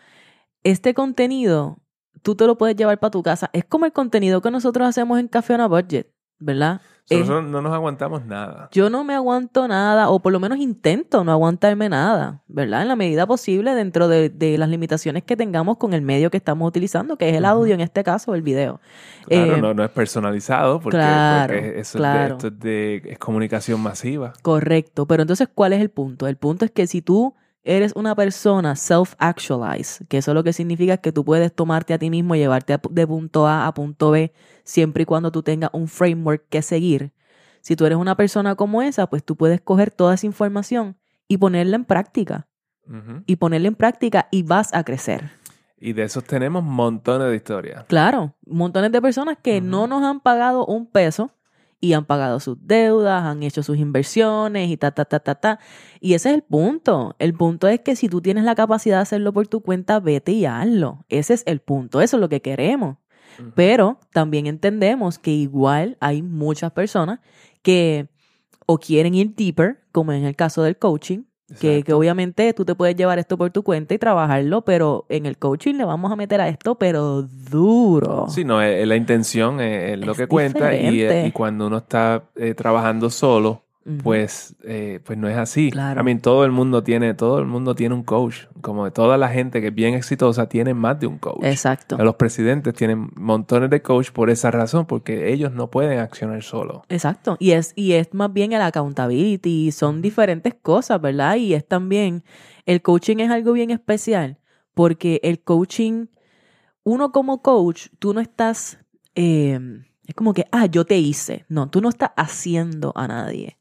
Este 0.65 0.95
contenido, 0.95 1.79
tú 2.23 2.35
te 2.35 2.47
lo 2.47 2.59
puedes 2.59 2.77
llevar 2.77 2.99
para 2.99 3.11
tu 3.11 3.23
casa. 3.23 3.51
Es 3.53 3.65
como 3.65 3.87
el 3.87 3.93
contenido 3.93 4.41
que 4.41 4.51
nosotros 4.51 4.89
hacemos 4.89 5.19
en 5.21 5.29
Café 5.29 5.55
on 5.55 5.61
a 5.61 5.69
Budget, 5.69 6.13
¿verdad? 6.39 6.81
So, 7.09 7.15
Es- 7.15 7.21
nosotros 7.21 7.45
no 7.51 7.63
nos 7.63 7.73
aguantamos 7.73 8.27
nada. 8.27 8.69
yo 8.71 8.91
no 8.91 9.03
me 9.03 9.15
aguanto 9.15 9.67
nada, 9.67 10.11
o 10.11 10.21
por 10.21 10.31
lo 10.31 10.41
menos 10.41 10.59
intento 10.59 11.25
no 11.25 11.33
aguantarme 11.33 11.89
nada, 11.89 12.43
¿verdad? 12.49 12.83
En 12.83 12.89
la 12.89 12.97
medida 12.97 13.27
posible 13.27 13.75
dentro 13.75 14.09
de, 14.09 14.29
de 14.29 14.59
las 14.59 14.69
limitaciones 14.69 15.23
que 15.25 15.35
tengamos 15.35 15.79
con 15.79 15.95
el 15.95 16.03
medio 16.03 16.31
que 16.31 16.37
estamos 16.37 16.69
utilizando, 16.69 17.17
que 17.17 17.31
es 17.31 17.37
el 17.37 17.47
audio 17.47 17.73
en 17.75 17.81
este 17.81 18.05
caso, 18.05 18.35
el 18.35 18.43
video. 18.43 18.81
Claro, 19.27 19.57
Eh, 19.57 19.61
no, 19.63 19.73
no 19.73 19.85
es 19.85 19.91
personalizado 19.91 20.81
porque, 20.81 20.99
claro, 20.99 21.55
porque 21.55 21.81
eso 21.81 21.97
claro. 21.99 22.21
Es 22.21 22.29
de, 22.29 22.35
esto 22.35 22.47
es 22.49 22.61
de 22.61 23.03
es 23.13 23.19
comunicación 23.19 23.81
masiva. 23.81 24.35
Correcto, 24.43 25.07
pero 25.07 25.23
entonces, 25.23 25.49
¿cuál 25.55 25.73
es 25.73 25.81
el 25.81 25.89
punto? 25.89 26.27
El 26.27 26.37
punto 26.37 26.67
es 26.67 26.71
que 26.71 26.87
si 26.87 27.01
tú 27.01 27.35
eres 27.63 27.93
una 27.95 28.15
persona 28.15 28.75
self-actualize, 28.75 30.07
que 30.09 30.19
eso 30.19 30.35
lo 30.35 30.45
que 30.45 30.53
significa 30.53 30.95
es 30.95 31.01
que 31.01 31.13
tú 31.13 31.25
puedes 31.25 31.53
tomarte 31.53 31.95
a 31.95 31.99
ti 31.99 32.11
mismo 32.11 32.35
y 32.35 32.39
llevarte 32.39 32.79
de 32.91 33.07
punto 33.07 33.47
A 33.47 33.67
a 33.67 33.75
punto 33.75 34.11
B 34.11 34.33
siempre 34.65 35.03
y 35.03 35.07
cuando 35.07 35.31
tú 35.31 35.43
tengas 35.43 35.71
un 35.73 35.89
framework 35.89 36.47
que 36.49 36.63
seguir. 36.63 37.13
Si 37.61 37.77
tú 37.77 37.85
eres 37.85 37.99
una 37.99 38.17
persona 38.17 38.55
como 38.55 38.83
esa, 38.83 39.09
pues 39.09 39.25
tú 39.25 39.37
puedes 39.37 39.61
coger 39.61 39.91
toda 39.91 40.15
esa 40.15 40.27
información 40.27 40.97
y 41.27 41.37
ponerla 41.39 41.77
en 41.77 41.85
práctica. 41.85 42.47
Y 43.27 43.37
ponerla 43.37 43.69
en 43.69 43.75
práctica 43.75 44.29
y 44.31 44.45
vas 44.45 44.73
a 44.73 44.83
crecer. 44.83 45.31
Y 45.79 45.93
de 45.93 46.05
esos 46.05 46.25
tenemos 46.25 46.65
montones 46.65 47.29
de 47.29 47.37
historias. 47.37 47.85
Claro, 47.85 48.35
montones 48.47 48.91
de 48.93 49.03
personas 49.03 49.37
que 49.43 49.61
no 49.61 49.87
nos 49.87 50.03
han 50.03 50.21
pagado 50.21 50.65
un 50.65 50.87
peso 50.87 51.31
y 51.81 51.93
han 51.93 52.05
pagado 52.05 52.41
sus 52.41 52.57
deudas, 52.61 53.25
han 53.25 53.43
hecho 53.43 53.63
sus 53.63 53.79
inversiones 53.79 54.69
y 54.71 54.77
ta, 54.77 54.91
ta, 54.91 55.05
ta, 55.05 55.21
ta, 55.21 55.35
ta. 55.37 55.61
Y 56.01 56.15
ese 56.15 56.31
es 56.31 56.35
el 56.35 56.43
punto. 56.43 57.15
El 57.19 57.35
punto 57.35 57.69
es 57.69 57.81
que 57.81 57.95
si 57.97 58.09
tú 58.09 58.21
tienes 58.21 58.45
la 58.45 58.55
capacidad 58.55 58.97
de 58.97 59.03
hacerlo 59.03 59.33
por 59.33 59.47
tu 59.47 59.61
cuenta, 59.61 60.01
vete 60.01 60.33
y 60.33 60.45
hazlo. 60.45 61.05
Ese 61.09 61.35
es 61.35 61.43
el 61.47 61.61
punto. 61.61 62.01
Eso 62.01 62.17
es 62.17 62.21
lo 62.21 62.29
que 62.29 62.43
queremos. 62.43 62.97
Pero 63.55 64.01
también 64.13 64.49
entendemos 64.49 65.21
que 65.21 65.31
igual 65.31 65.97
hay 66.01 66.23
muchas 66.23 66.73
personas 66.73 67.21
que 67.63 68.09
o 68.67 68.79
quieren 68.79 69.15
ir 69.15 69.35
deeper, 69.37 69.81
como 69.93 70.13
en 70.13 70.25
el 70.25 70.35
caso 70.35 70.63
del 70.63 70.77
coaching, 70.77 71.23
que, 71.61 71.83
que 71.83 71.93
obviamente 71.93 72.53
tú 72.53 72.65
te 72.65 72.75
puedes 72.75 72.95
llevar 72.97 73.19
esto 73.19 73.39
por 73.39 73.51
tu 73.51 73.63
cuenta 73.63 73.95
y 73.95 73.99
trabajarlo, 73.99 74.63
pero 74.63 75.07
en 75.09 75.27
el 75.27 75.39
coaching 75.39 75.75
le 75.75 75.85
vamos 75.85 76.13
a 76.13 76.17
meter 76.17 76.41
a 76.41 76.49
esto, 76.49 76.75
pero 76.75 77.23
duro. 77.23 78.27
Sí, 78.29 78.45
no, 78.45 78.63
eh, 78.63 78.85
la 78.85 78.97
intención 78.97 79.61
es, 79.61 79.93
es 79.93 80.07
lo 80.07 80.13
Es 80.13 80.19
que 80.19 80.27
cuenta 80.27 80.75
y, 80.75 81.03
eh, 81.03 81.27
y 81.27 81.33
cuando 81.33 81.67
uno 81.67 81.79
está 81.79 82.25
eh, 82.37 82.55
trabajando 82.55 83.09
solo, 83.11 83.63
Pues, 84.03 84.55
eh, 84.65 85.01
pues 85.05 85.19
no 85.19 85.29
es 85.29 85.37
así. 85.37 85.71
Claro. 85.71 86.01
I 86.01 86.05
mean, 86.05 86.21
todo 86.21 86.45
el 86.45 86.53
mundo 86.53 86.83
tiene, 86.83 87.15
todo 87.15 87.39
el 87.39 87.47
mundo 87.47 87.75
tiene 87.75 87.95
un 87.95 88.03
coach. 88.03 88.45
Como 88.61 88.91
toda 88.93 89.17
la 89.17 89.29
gente 89.29 89.61
que 89.61 89.69
es 89.69 89.75
bien 89.75 89.95
exitosa 89.95 90.49
tiene 90.49 90.75
más 90.75 91.01
de 91.01 91.07
un 91.07 91.19
coach. 91.19 91.43
Exacto. 91.43 91.97
Los 91.97 92.17
presidentes 92.17 92.75
tienen 92.75 93.11
montones 93.17 93.71
de 93.71 93.81
coach 93.81 94.11
por 94.11 94.29
esa 94.29 94.51
razón, 94.51 94.85
porque 94.87 95.33
ellos 95.33 95.53
no 95.53 95.71
pueden 95.71 96.01
accionar 96.01 96.43
solos. 96.43 96.83
Exacto. 96.89 97.37
Y 97.39 97.53
es, 97.53 97.73
y 97.77 97.93
es 97.93 98.13
más 98.13 98.33
bien 98.33 98.53
el 98.53 98.61
accountability, 98.61 99.73
son 99.73 100.03
diferentes 100.03 100.55
cosas, 100.55 101.01
¿verdad? 101.01 101.37
Y 101.37 101.55
es 101.55 101.67
también, 101.67 102.25
el 102.67 102.83
coaching 102.83 103.19
es 103.19 103.31
algo 103.31 103.53
bien 103.53 103.71
especial, 103.71 104.39
porque 104.75 105.21
el 105.23 105.41
coaching, 105.41 106.07
uno 106.85 107.11
como 107.11 107.41
coach, 107.41 107.89
tú 107.99 108.13
no 108.13 108.21
estás, 108.21 108.79
eh, 109.15 109.59
es 110.07 110.15
como 110.15 110.35
que, 110.35 110.47
ah, 110.53 110.67
yo 110.67 110.85
te 110.85 110.99
hice. 110.99 111.47
No, 111.49 111.71
tú 111.71 111.81
no 111.81 111.89
estás 111.89 112.11
haciendo 112.17 112.93
a 112.95 113.09
nadie. 113.09 113.59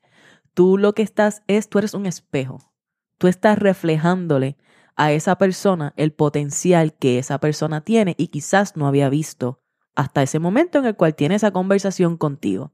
Tú 0.57 0.79
lo 0.79 0.93
que 0.93 1.03
estás 1.03 1.43
es, 1.45 1.69
tú 1.69 1.77
eres 1.77 1.93
un 1.93 2.07
espejo. 2.07 2.57
Tú 3.19 3.27
estás 3.27 3.59
reflejándole 3.59 4.57
a 4.95 5.11
esa 5.11 5.37
persona 5.37 5.93
el 5.97 6.13
potencial 6.13 6.95
que 6.95 7.19
esa 7.19 7.39
persona 7.39 7.81
tiene 7.81 8.15
y 8.17 8.29
quizás 8.29 8.75
no 8.75 8.87
había 8.87 9.07
visto 9.07 9.61
hasta 9.93 10.23
ese 10.23 10.39
momento 10.39 10.79
en 10.79 10.85
el 10.85 10.95
cual 10.95 11.13
tiene 11.13 11.35
esa 11.35 11.51
conversación 11.51 12.17
contigo. 12.17 12.73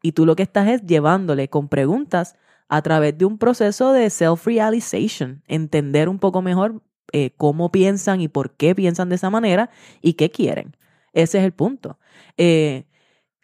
Y 0.00 0.12
tú 0.12 0.24
lo 0.24 0.36
que 0.36 0.42
estás 0.42 0.68
es 0.68 0.86
llevándole 0.86 1.50
con 1.50 1.68
preguntas 1.68 2.34
a 2.66 2.80
través 2.80 3.18
de 3.18 3.26
un 3.26 3.36
proceso 3.36 3.92
de 3.92 4.08
self-realization, 4.08 5.42
entender 5.48 6.08
un 6.08 6.20
poco 6.20 6.40
mejor 6.40 6.82
eh, 7.12 7.34
cómo 7.36 7.70
piensan 7.70 8.22
y 8.22 8.28
por 8.28 8.56
qué 8.56 8.74
piensan 8.74 9.10
de 9.10 9.16
esa 9.16 9.28
manera 9.28 9.68
y 10.00 10.14
qué 10.14 10.30
quieren. 10.30 10.78
Ese 11.12 11.40
es 11.40 11.44
el 11.44 11.52
punto. 11.52 11.98
Eh, 12.38 12.86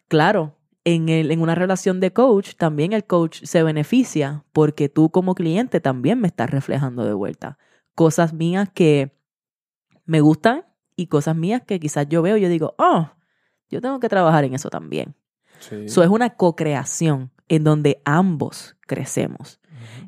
claro, 0.07 0.57
en, 0.85 1.09
el- 1.09 1.31
en 1.31 1.41
una 1.41 1.55
relación 1.55 1.99
de 1.99 2.13
coach, 2.13 2.53
también 2.55 2.93
el 2.93 3.03
coach 3.05 3.41
se 3.43 3.61
beneficia 3.63 4.45
porque 4.53 4.87
tú 4.87 5.09
como 5.09 5.35
cliente 5.35 5.81
también 5.81 6.19
me 6.21 6.27
estás 6.27 6.49
reflejando 6.49 7.03
de 7.03 7.13
vuelta 7.13 7.57
cosas 7.95 8.33
mías 8.33 8.69
que 8.73 9.11
me 10.05 10.21
gustan 10.21 10.65
y 10.95 11.07
cosas 11.07 11.35
mías 11.35 11.61
que 11.65 11.79
quizás 11.79 12.07
yo 12.09 12.21
veo 12.21 12.37
y 12.37 12.41
yo 12.41 12.49
digo, 12.49 12.75
oh, 12.77 13.09
yo 13.69 13.81
tengo 13.81 13.99
que 13.99 14.09
trabajar 14.09 14.43
en 14.43 14.53
eso 14.53 14.69
también. 14.69 15.15
Sí. 15.59 15.85
Es 15.85 15.97
una 15.97 16.31
co-creación 16.35 17.31
en 17.47 17.63
donde 17.63 18.01
ambos 18.05 18.75
crecemos. 18.81 19.59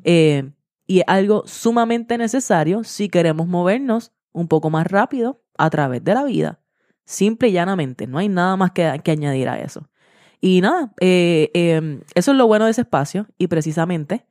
Eh, 0.04 0.50
y 0.86 0.98
es 1.00 1.04
algo 1.06 1.42
sumamente 1.46 2.16
necesario 2.18 2.84
si 2.84 3.08
queremos 3.08 3.46
movernos 3.48 4.12
un 4.32 4.48
poco 4.48 4.70
más 4.70 4.86
rápido 4.86 5.42
a 5.56 5.68
través 5.70 6.04
de 6.04 6.14
la 6.14 6.24
vida. 6.24 6.60
Simple 7.04 7.48
y 7.48 7.52
llanamente. 7.52 8.06
No 8.06 8.18
hay 8.18 8.28
nada 8.28 8.56
más 8.56 8.70
que, 8.72 9.00
que 9.02 9.10
añadir 9.10 9.48
a 9.48 9.58
eso. 9.60 9.88
Y 10.40 10.60
nada, 10.60 10.92
eh, 11.00 11.50
eh, 11.54 12.00
eso 12.14 12.30
es 12.32 12.36
lo 12.36 12.46
bueno 12.46 12.66
de 12.66 12.70
ese 12.70 12.82
espacio 12.82 13.26
y 13.38 13.48
precisamente 13.48 14.26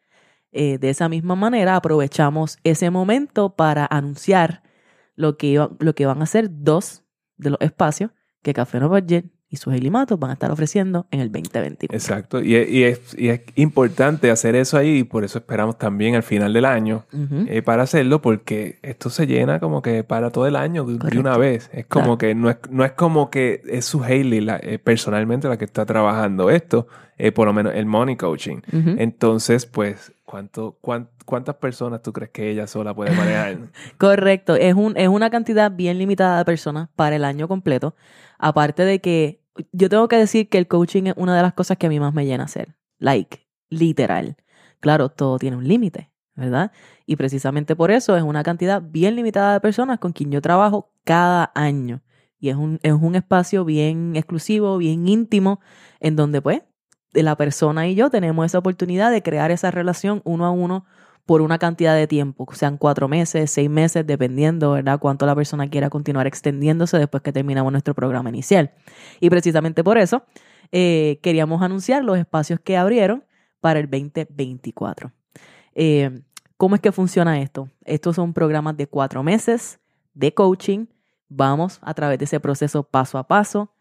eh, 0.51 0.77
de 0.77 0.89
esa 0.89 1.09
misma 1.09 1.35
manera 1.35 1.75
aprovechamos 1.75 2.57
ese 2.63 2.89
momento 2.89 3.55
para 3.55 3.85
anunciar 3.89 4.63
lo 5.15 5.37
que, 5.37 5.67
lo 5.79 5.95
que 5.95 6.05
van 6.05 6.21
a 6.21 6.25
ser 6.25 6.49
dos 6.49 7.03
de 7.37 7.49
los 7.51 7.61
espacios 7.61 8.11
que 8.41 8.53
Café 8.53 8.79
No 8.79 8.87
Budget 8.89 9.25
y 9.49 9.55
sus 9.57 9.73
Matos 9.89 10.19
van 10.19 10.31
a 10.31 10.33
estar 10.33 10.51
ofreciendo 10.51 11.07
en 11.09 11.21
el 11.21 11.31
2021. 11.31 11.93
Exacto. 11.95 12.41
Y, 12.43 12.55
es- 12.55 12.69
y 12.69 12.83
es, 12.83 13.15
y 13.17 13.29
es 13.29 13.41
importante 13.55 14.29
hacer 14.29 14.55
eso 14.55 14.77
ahí 14.77 14.97
y 14.99 15.03
por 15.05 15.23
eso 15.23 15.37
esperamos 15.37 15.77
también 15.77 16.15
al 16.15 16.23
final 16.23 16.51
del 16.51 16.65
año 16.65 17.05
eh, 17.47 17.61
para 17.61 17.83
hacerlo 17.83 18.21
porque 18.21 18.79
esto 18.81 19.09
se 19.09 19.25
llena 19.25 19.59
como 19.61 19.81
que 19.81 20.03
para 20.03 20.31
todo 20.31 20.47
el 20.47 20.55
año 20.57 20.83
de, 20.83 21.17
una 21.17 21.37
vez. 21.37 21.69
Es 21.73 21.85
como 21.85 22.03
Claro. 22.05 22.17
que 22.17 22.35
no 22.35 22.49
es, 22.49 22.57
no 22.69 22.83
es 22.83 22.91
como 22.91 23.29
que 23.29 23.61
es 23.69 23.85
su 23.85 24.03
Hailey 24.03 24.41
la- 24.41 24.57
eh, 24.61 24.79
personalmente 24.79 25.47
la 25.47 25.57
que 25.57 25.65
está 25.65 25.85
trabajando 25.85 26.49
esto, 26.49 26.87
eh, 27.17 27.31
por 27.31 27.47
lo 27.47 27.53
menos 27.53 27.73
el 27.73 27.85
money 27.85 28.17
coaching. 28.17 28.57
Entonces, 28.97 29.65
pues, 29.65 30.11
¿cuánto, 30.25 30.77
cuán- 30.81 31.07
¿cuántas 31.25 31.55
personas 31.55 32.01
tú 32.01 32.11
crees 32.11 32.31
que 32.31 32.49
ella 32.51 32.67
sola 32.67 32.93
puede 32.93 33.11
manejar? 33.15 33.57
Correcto, 33.97 34.55
es, 34.55 34.73
un, 34.73 34.97
es 34.97 35.07
una 35.07 35.29
cantidad 35.29 35.71
bien 35.71 35.97
limitada 35.97 36.37
de 36.39 36.45
personas 36.45 36.89
para 36.95 37.15
el 37.15 37.23
año 37.23 37.47
completo. 37.47 37.95
Aparte 38.37 38.83
de 38.83 39.01
que 39.01 39.43
yo 39.71 39.89
tengo 39.89 40.07
que 40.07 40.17
decir 40.17 40.49
que 40.49 40.57
el 40.57 40.67
coaching 40.67 41.03
es 41.03 41.13
una 41.17 41.35
de 41.35 41.41
las 41.41 41.53
cosas 41.53 41.77
que 41.77 41.87
a 41.87 41.89
mí 41.89 41.99
más 41.99 42.13
me 42.13 42.25
llena 42.25 42.43
hacer. 42.43 42.75
Like, 42.99 43.47
literal. 43.69 44.37
Claro, 44.79 45.09
todo 45.09 45.39
tiene 45.39 45.57
un 45.57 45.67
límite, 45.67 46.11
¿verdad? 46.35 46.71
Y 47.05 47.15
precisamente 47.15 47.75
por 47.75 47.91
eso 47.91 48.15
es 48.15 48.23
una 48.23 48.43
cantidad 48.43 48.81
bien 48.81 49.15
limitada 49.15 49.53
de 49.53 49.61
personas 49.61 49.99
con 49.99 50.13
quien 50.13 50.31
yo 50.31 50.41
trabajo 50.41 50.91
cada 51.03 51.51
año. 51.55 52.01
Y 52.39 52.49
es 52.49 52.55
un, 52.55 52.79
es 52.83 52.93
un 52.93 53.15
espacio 53.15 53.65
bien 53.65 54.15
exclusivo, 54.15 54.77
bien 54.77 55.07
íntimo, 55.07 55.59
en 55.99 56.15
donde 56.15 56.41
pues 56.41 56.61
la 57.13 57.35
persona 57.35 57.87
y 57.87 57.95
yo 57.95 58.09
tenemos 58.09 58.45
esa 58.45 58.59
oportunidad 58.59 59.11
de 59.11 59.23
crear 59.23 59.49
esa 59.49 59.71
relación 59.71 60.21
uno 60.23 60.45
a 60.45 60.51
uno 60.51 60.85
por 61.27 61.41
una 61.41 61.59
cantidad 61.59 61.93
de 61.93 62.07
tiempo, 62.07 62.47
sean 62.53 62.77
cuatro 62.77 63.09
meses, 63.09 63.51
seis 63.51 63.69
meses, 63.69 64.07
dependiendo, 64.07 64.71
¿verdad?, 64.71 64.97
cuánto 64.97 65.25
la 65.25 65.35
persona 65.35 65.69
quiera 65.69 65.89
continuar 65.89 66.25
extendiéndose 66.25 66.97
después 66.97 67.21
que 67.21 67.33
terminamos 67.33 67.69
nuestro 67.69 67.93
programa 67.93 68.29
inicial. 68.29 68.71
Y 69.19 69.29
precisamente 69.29 69.83
por 69.83 69.97
eso 69.97 70.23
eh, 70.71 71.19
queríamos 71.21 71.61
anunciar 71.61 72.05
los 72.05 72.17
espacios 72.17 72.61
que 72.61 72.77
abrieron 72.77 73.25
para 73.59 73.79
el 73.79 73.89
2024. 73.89 75.11
Eh, 75.75 76.21
¿Cómo 76.55 76.75
es 76.75 76.81
que 76.81 76.93
funciona 76.93 77.41
esto? 77.41 77.69
Estos 77.83 78.15
son 78.15 78.33
programas 78.33 78.77
de 78.77 78.87
cuatro 78.87 79.21
meses 79.21 79.81
de 80.13 80.33
coaching. 80.33 80.85
Vamos 81.27 81.79
a 81.81 81.93
través 81.93 82.19
de 82.19 82.25
ese 82.25 82.39
proceso 82.39 82.83
paso 82.83 83.17
a 83.17 83.27
paso. 83.27 83.73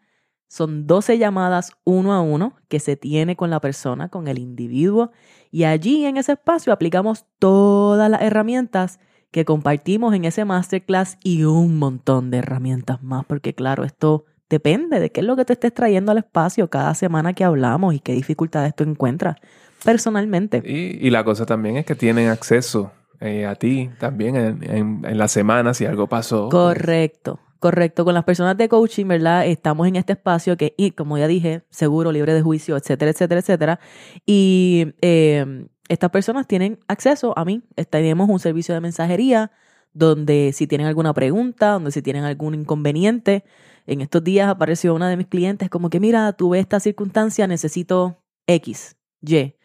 Son 0.47 0.87
12 0.87 1.17
llamadas 1.17 1.71
uno 1.83 2.13
a 2.13 2.21
uno 2.21 2.55
que 2.69 2.79
se 2.79 2.95
tiene 2.95 3.35
con 3.35 3.49
la 3.49 3.59
persona, 3.59 4.09
con 4.09 4.27
el 4.27 4.37
individuo, 4.39 5.11
y 5.51 5.63
allí 5.65 6.05
en 6.05 6.17
ese 6.17 6.33
espacio 6.33 6.71
aplicamos 6.73 7.25
todas 7.39 8.09
las 8.09 8.21
herramientas 8.21 8.99
que 9.31 9.43
compartimos 9.45 10.13
en 10.15 10.23
ese 10.25 10.45
masterclass 10.45 11.17
y 11.23 11.43
un 11.43 11.77
montón 11.77 12.31
de 12.31 12.37
herramientas 12.37 13.03
más, 13.03 13.25
porque 13.25 13.53
claro, 13.53 13.83
esto 13.83 14.25
depende 14.49 15.01
de 15.01 15.11
qué 15.11 15.19
es 15.19 15.25
lo 15.27 15.35
que 15.35 15.43
te 15.43 15.53
estés 15.53 15.73
trayendo 15.73 16.13
al 16.13 16.19
espacio 16.19 16.69
cada 16.69 16.95
semana 16.95 17.33
que 17.33 17.43
hablamos 17.43 17.93
y 17.93 17.99
qué 17.99 18.13
dificultades 18.13 18.73
tú 18.73 18.85
encuentras 18.85 19.35
personalmente. 19.83 20.61
Y, 20.65 21.05
y 21.05 21.09
la 21.09 21.23
cosa 21.23 21.45
también 21.45 21.77
es 21.77 21.85
que 21.85 21.95
tienen 21.95 22.29
acceso 22.29 22.91
eh, 23.19 23.45
a 23.45 23.55
ti 23.55 23.89
también 23.99 24.35
en, 24.35 24.63
en- 24.63 25.01
en 25.05 25.17
la 25.17 25.27
semana 25.27 25.73
si 25.73 25.85
algo 25.85 26.07
pasó. 26.07 26.49
pues, 26.49 26.61
Correcto, 26.77 27.39
correcto. 27.59 28.05
Con 28.05 28.13
las 28.13 28.23
personas 28.23 28.57
de 28.57 28.69
coaching, 28.69 29.07
¿verdad? 29.07 29.45
Estamos 29.45 29.87
en 29.87 29.95
este 29.95 30.13
espacio 30.13 30.57
que, 30.57 30.73
y 30.77 30.91
como 30.91 31.17
ya 31.17 31.27
dije, 31.27 31.63
seguro, 31.69 32.11
libre 32.11 32.33
de 32.33 32.41
juicio, 32.41 32.77
etcétera, 32.77 33.11
etcétera, 33.11 33.39
etcétera. 33.39 33.79
Y 34.25 34.93
eh, 35.01 35.67
estas 35.89 36.09
personas 36.11 36.47
tienen 36.47 36.79
acceso 36.87 37.37
a 37.37 37.45
mí. 37.45 37.63
Tenemos 37.89 38.29
un 38.29 38.39
servicio 38.39 38.73
de 38.73 38.81
mensajería 38.81 39.51
donde 39.93 40.51
si 40.53 40.67
tienen 40.67 40.87
alguna 40.87 41.13
pregunta, 41.13 41.71
donde 41.71 41.91
si 41.91 42.01
tienen 42.01 42.23
algún 42.23 42.55
inconveniente. 42.55 43.43
En 43.85 44.01
estos 44.01 44.23
días 44.23 44.49
apareció 44.49 44.93
una 44.93 45.09
de 45.09 45.17
mis 45.17 45.27
clientes 45.27 45.69
como 45.69 45.89
que, 45.89 45.99
mira, 45.99 46.33
tuve 46.33 46.59
esta 46.59 46.79
circunstancia, 46.79 47.47
necesito 47.47 48.21
X, 48.47 48.97
Y. 49.21 49.55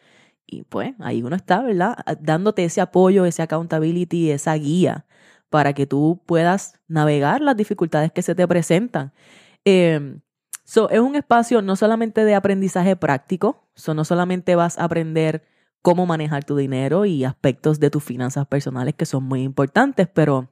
Y 0.45 0.63
pues 0.63 0.93
ahí 0.99 1.23
uno 1.23 1.35
está, 1.35 1.61
¿verdad? 1.61 1.97
Dándote 2.19 2.63
ese 2.65 2.81
apoyo, 2.81 3.25
ese 3.25 3.41
accountability, 3.41 4.31
esa 4.31 4.53
guía 4.55 5.05
para 5.53 5.73
que 5.73 5.85
tú 5.85 6.19
puedas 6.25 6.79
navegar 6.87 7.39
las 7.39 7.55
dificultades 7.55 8.11
que 8.11 8.23
se 8.23 8.33
te 8.33 8.47
presentan. 8.47 9.13
Eh, 9.65 10.17
so, 10.63 10.89
es 10.89 10.99
un 10.99 11.15
espacio 11.15 11.61
no 11.61 11.75
solamente 11.75 12.25
de 12.25 12.33
aprendizaje 12.33 12.95
práctico, 12.95 13.67
so, 13.75 13.93
no 13.93 14.03
solamente 14.03 14.55
vas 14.55 14.79
a 14.79 14.85
aprender 14.85 15.43
cómo 15.83 16.07
manejar 16.07 16.43
tu 16.43 16.55
dinero 16.55 17.05
y 17.05 17.23
aspectos 17.23 17.79
de 17.79 17.91
tus 17.91 18.03
finanzas 18.03 18.47
personales 18.47 18.95
que 18.95 19.05
son 19.05 19.25
muy 19.25 19.43
importantes, 19.43 20.07
pero 20.11 20.49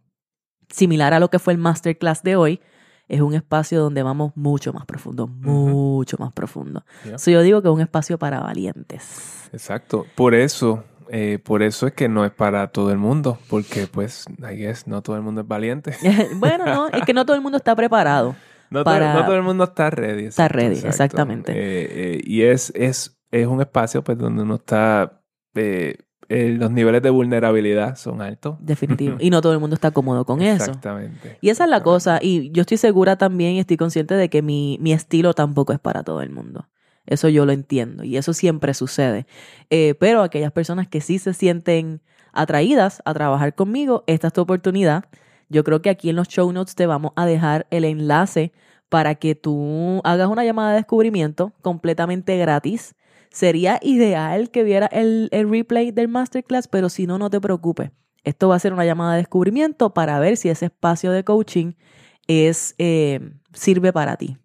similar 0.70 1.16
a 1.16 1.20
lo 1.20 1.32
que 1.32 1.40
fue 1.40 1.54
el 1.54 1.58
masterclass 1.58 2.22
de 2.22 2.36
hoy, 2.36 2.60
es 3.08 3.22
un 3.22 3.34
espacio 3.34 3.82
donde 3.82 4.04
vamos 4.04 4.34
mucho 4.36 4.72
más 4.72 4.86
profundo, 4.86 5.26
mucho 5.26 6.16
más 6.20 6.32
profundo. 6.32 6.86
Yeah. 7.06 7.18
So, 7.18 7.32
yo 7.32 7.42
digo 7.42 7.64
que 7.64 7.70
es 7.70 7.74
un 7.74 7.82
espacio 7.82 8.20
para 8.20 8.40
valientes. 8.40 9.50
Exacto. 9.52 10.06
Por 10.14 10.36
eso, 10.36 10.84
eh, 11.14 11.40
por 11.44 11.62
eso 11.62 11.88
es 11.88 11.94
que 11.94 12.08
no 12.08 12.24
es 12.24 12.32
para 12.32 12.68
todo 12.68 12.90
el 12.92 12.98
mundo, 12.98 13.38
porque 13.50 13.86
pues, 13.86 14.26
I 14.40 14.56
guess, 14.56 14.88
no 14.88 15.02
todo 15.02 15.18
el 15.18 15.22
mundo 15.22 15.42
es 15.42 15.48
valiente. 15.48 15.94
bueno, 16.36 16.66
no, 16.66 16.88
es 16.88 17.04
que 17.04 17.14
no 17.14 17.26
todo 17.26 17.36
el 17.36 17.42
mundo 17.42 17.58
está 17.58 17.76
preparado. 17.76 18.36
No, 18.72 18.86
Para- 18.86 19.12
todo, 19.12 19.20
no 19.20 19.26
todo 19.26 19.36
el 19.36 19.44
mundo 19.44 19.66
está 19.66 19.90
ready. 19.90 20.28
Está 20.28 20.46
exacto, 20.46 20.56
ready, 20.56 20.76
exacto. 20.76 20.88
exactamente. 20.88 21.52
Eh, 21.52 22.16
eh, 22.16 22.22
y 22.24 22.44
es, 22.44 22.72
es, 22.74 23.20
es 23.30 23.46
un 23.46 23.60
espacio 23.60 24.02
pues 24.02 24.18
donde 24.18 24.44
uno 24.44 24.56
está, 24.56 25.22
eh, 25.56 25.98
los 26.30 26.72
niveles 26.72 27.02
de 27.02 27.10
vulnerabilidad 27.10 27.98
son 27.98 28.22
altos. 28.22 28.56
Definitivo. 28.62 29.18
Y 29.20 29.30
no 29.30 29.42
todo 29.42 29.52
el 29.52 29.60
mundo 29.60 29.74
está 29.74 29.92
cómodo 29.92 30.24
con 30.24 30.42
eso. 30.42 30.64
Exactamente. 30.64 31.38
Y 31.42 31.50
esa 31.50 31.66
es 31.66 31.70
la 31.70 31.84
cosa. 31.84 32.20
Y 32.22 32.50
yo 32.52 32.62
estoy 32.62 32.78
segura 32.78 33.18
también 33.18 33.56
y 33.56 33.60
estoy 33.60 33.76
consciente 33.76 34.14
de 34.14 34.30
que 34.30 34.42
mi, 34.42 34.78
mi 34.80 34.94
estilo 34.94 35.34
tampoco 35.34 35.74
es 35.74 35.80
para 35.80 36.04
todo 36.04 36.22
el 36.22 36.30
mundo. 36.30 36.70
Eso 37.12 37.28
yo 37.28 37.46
lo 37.46 37.52
entiendo. 37.52 38.06
Y 38.06 38.16
eso 38.16 38.32
siempre 38.32 38.74
sucede. 38.74 39.28
Eh, 39.70 39.96
pero 40.00 40.24
aquellas 40.24 40.54
personas 40.54 40.88
que 40.88 41.02
sí 41.02 41.20
se 41.20 41.34
sienten 41.34 42.02
atraídas 42.32 43.02
a 43.04 43.14
trabajar 43.14 43.54
conmigo, 43.54 44.06
esta 44.08 44.28
es 44.28 44.34
tu 44.34 44.40
oportunidad. 44.40 45.04
Yo 45.50 45.66
creo 45.66 45.82
que 45.82 45.90
aquí 45.90 46.10
en 46.10 46.16
los 46.16 46.30
show 46.30 46.50
notes 46.54 46.74
te 46.74 46.86
vamos 46.86 47.12
a 47.18 47.26
dejar 47.26 47.68
el 47.70 47.84
enlace 47.84 48.54
para 48.88 49.16
que 49.16 49.36
tú 49.36 50.00
hagas 50.06 50.30
una 50.30 50.46
llamada 50.46 50.70
de 50.70 50.78
descubrimiento 50.78 51.52
completamente 51.62 52.38
gratis. 52.38 52.96
Sería 53.30 53.78
ideal 53.82 54.50
que 54.50 54.64
viera 54.64 54.86
el, 54.86 55.30
replay 55.32 55.92
del 55.92 56.08
masterclass, 56.08 56.70
pero 56.70 56.88
si 56.88 57.08
no, 57.08 57.18
no 57.18 57.30
te 57.30 57.42
preocupes. 57.42 57.92
Esto 58.24 58.48
va 58.48 58.56
a 58.56 58.60
ser 58.60 58.72
una 58.72 58.86
llamada 58.86 59.14
de 59.14 59.18
descubrimiento 59.18 59.94
para 59.94 60.18
ver 60.20 60.38
si 60.38 60.48
ese 60.48 60.68
espacio 60.68 61.12
de 61.12 61.26
coaching 61.26 61.74
es, 62.28 62.74
eh, 62.78 63.34
sirve 63.54 63.92
para 63.94 64.16
ti. 64.18 64.38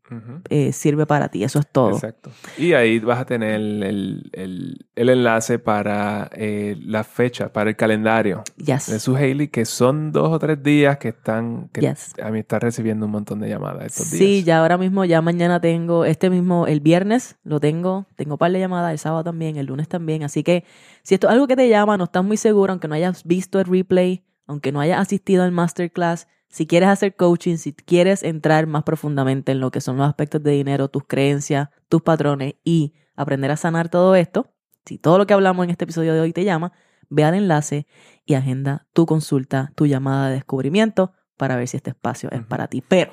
Eh, 0.51 0.73
sirve 0.73 1.05
para 1.05 1.29
ti, 1.29 1.42
eso 1.42 1.59
es 1.59 1.66
todo. 1.66 1.90
Exacto. 1.90 2.31
Y 2.59 2.75
ahí 2.75 3.01
vas 3.01 3.19
a 3.21 3.25
tener 3.25 3.55
el, 3.55 4.31
el- 4.33 4.87
enlace 4.95 5.59
para 5.59 6.31
eh, 6.33 6.77
la 6.81 7.03
fecha, 7.03 7.53
para 7.53 7.71
el 7.71 7.77
calendario 7.77 8.45
Yes. 8.57 8.87
de 8.87 9.01
su 9.01 9.16
Hailey, 9.16 9.49
que 9.49 9.64
son 9.64 10.12
dos 10.12 10.29
o 10.31 10.38
tres 10.38 10.62
días 10.62 10.99
que 10.99 11.09
están, 11.09 11.69
que 11.73 11.81
Yes. 11.81 12.14
a 12.23 12.31
mí 12.31 12.38
está 12.38 12.59
recibiendo 12.61 13.07
un 13.07 13.12
montón 13.12 13.40
de 13.40 13.49
llamadas 13.49 13.87
estos 13.87 14.11
días. 14.12 14.19
Sí, 14.19 14.45
ya 14.45 14.61
ahora 14.61 14.79
mismo, 14.79 15.05
ya 15.05 15.21
mañana 15.23 15.61
tengo, 15.61 16.05
este 16.05 16.31
mismo, 16.31 16.66
el 16.69 16.81
viernes 16.81 17.37
lo 17.42 17.59
tengo, 17.59 18.07
tengo 18.14 18.35
un 18.35 18.38
par 18.38 18.53
de 18.53 18.61
llamadas, 18.61 18.92
el 18.92 18.99
sábado 18.99 19.25
también, 19.25 19.57
el 19.57 19.66
lunes 19.66 19.88
también, 19.88 20.23
así 20.23 20.42
que 20.45 20.64
si 21.03 21.14
esto 21.14 21.27
es 21.27 21.33
algo 21.33 21.47
que 21.49 21.57
te 21.57 21.69
llama, 21.69 21.97
no 21.97 22.05
estás 22.05 22.25
muy 22.25 22.37
seguro, 22.37 22.73
aunque 22.73 22.87
no 22.88 22.95
hayas 22.95 23.25
visto 23.25 23.59
el 23.59 23.66
replay, 23.66 24.23
aunque 24.47 24.71
no 24.71 24.81
hayas 24.81 25.01
asistido 25.01 25.42
al 25.42 25.51
masterclass, 25.51 26.29
si 26.48 26.66
quieres 26.66 26.88
hacer 26.88 27.16
coaching, 27.16 27.56
si 27.56 27.72
quieres 27.72 28.22
entrar 28.22 28.66
más 28.66 28.82
profundamente 28.85 29.52
en 29.52 29.61
lo 29.61 29.70
que 29.70 29.80
son 29.80 29.96
los 29.96 30.09
aspectos 30.09 30.42
de 30.42 30.52
dinero, 30.52 30.88
tus 30.88 31.04
creencias, 31.06 31.68
tus 31.88 32.02
patrones 32.02 32.54
y 32.64 32.94
aprender 33.14 33.50
a 33.50 33.56
sanar 33.56 33.88
todo 33.88 34.14
esto, 34.14 34.52
si 34.85 34.98
todo 34.98 35.18
lo 35.18 35.26
que 35.26 35.35
hablamos 35.35 35.64
en 35.64 35.70
este 35.70 35.85
episodio 35.85 36.14
de 36.14 36.20
hoy 36.20 36.32
te 36.32 36.44
llama, 36.44 36.72
ve 37.09 37.24
al 37.24 37.35
enlace 37.35 37.87
y 38.24 38.35
agenda 38.35 38.87
tu 38.92 39.06
consulta, 39.06 39.72
tu 39.74 39.87
llamada 39.87 40.28
de 40.28 40.35
descubrimiento 40.35 41.12
para 41.37 41.56
ver 41.56 41.68
si 41.68 41.76
este 41.76 41.90
espacio 41.90 42.30
es 42.32 42.44
para 42.44 42.68
ti. 42.68 42.82
Pero 42.87 43.12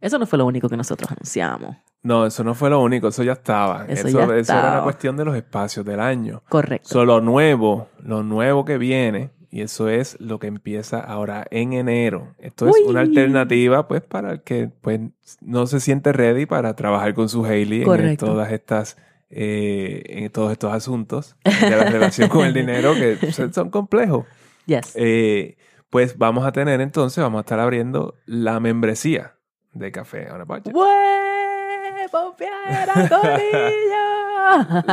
eso 0.00 0.18
no 0.18 0.26
fue 0.26 0.38
lo 0.38 0.46
único 0.46 0.68
que 0.68 0.76
nosotros 0.76 1.10
anunciamos. 1.10 1.76
No, 2.02 2.24
eso 2.24 2.42
no 2.42 2.54
fue 2.54 2.70
lo 2.70 2.80
único, 2.80 3.08
eso 3.08 3.22
ya 3.22 3.32
estaba. 3.32 3.84
Eso 3.86 4.08
Eso, 4.08 4.18
ya 4.18 4.36
eso 4.36 4.52
era 4.54 4.72
una 4.72 4.82
cuestión 4.84 5.16
de 5.18 5.24
los 5.26 5.36
espacios 5.36 5.84
del 5.84 6.00
año. 6.00 6.42
Correcto. 6.48 6.88
So, 6.88 7.04
lo 7.04 7.20
nuevo, 7.20 7.88
lo 7.98 8.22
nuevo 8.22 8.64
que 8.64 8.78
viene, 8.78 9.32
y 9.50 9.62
eso 9.62 9.88
es 9.88 10.16
lo 10.20 10.38
que 10.38 10.46
empieza 10.46 11.00
ahora 11.00 11.44
en 11.50 11.72
enero. 11.72 12.34
Esto 12.38 12.68
es 12.68 12.76
una 12.86 13.00
alternativa, 13.00 13.88
pues, 13.88 14.02
para 14.02 14.32
el 14.32 14.42
que 14.42 14.70
pues, 14.80 15.00
no 15.40 15.66
se 15.66 15.80
siente 15.80 16.12
ready 16.12 16.46
para 16.46 16.74
trabajar 16.76 17.14
con 17.14 17.28
su 17.28 17.44
Hailey 17.44 17.82
en 17.82 18.16
todas 18.16 18.52
estas, 18.52 18.96
eh, 19.28 20.02
en 20.06 20.30
todos 20.30 20.52
estos 20.52 20.72
asuntos 20.72 21.36
de 21.44 21.70
la 21.70 21.84
relación 21.84 22.28
con 22.28 22.46
el 22.46 22.54
dinero 22.54 22.94
que 22.94 23.32
son- 23.32 23.70
complejos. 23.70 24.24
yes. 24.66 24.92
Eh, 24.94 25.56
pues 25.90 26.16
vamos 26.16 26.46
a 26.46 26.52
tener 26.52 26.80
entonces, 26.80 27.22
vamos 27.22 27.38
a 27.38 27.40
estar 27.40 27.58
abriendo 27.58 28.14
la 28.24 28.60
membresía 28.60 29.34
de 29.72 29.90
Café 29.90 30.30
on 30.30 30.40
a 30.40 30.44
Budget. 30.44 30.72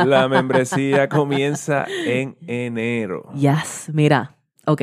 La 0.06 0.28
membresía 0.28 1.08
comienza 1.08 1.84
en 2.06 2.36
enero. 2.46 3.28
Yes, 3.34 3.90
mira, 3.92 4.36
ok. 4.68 4.82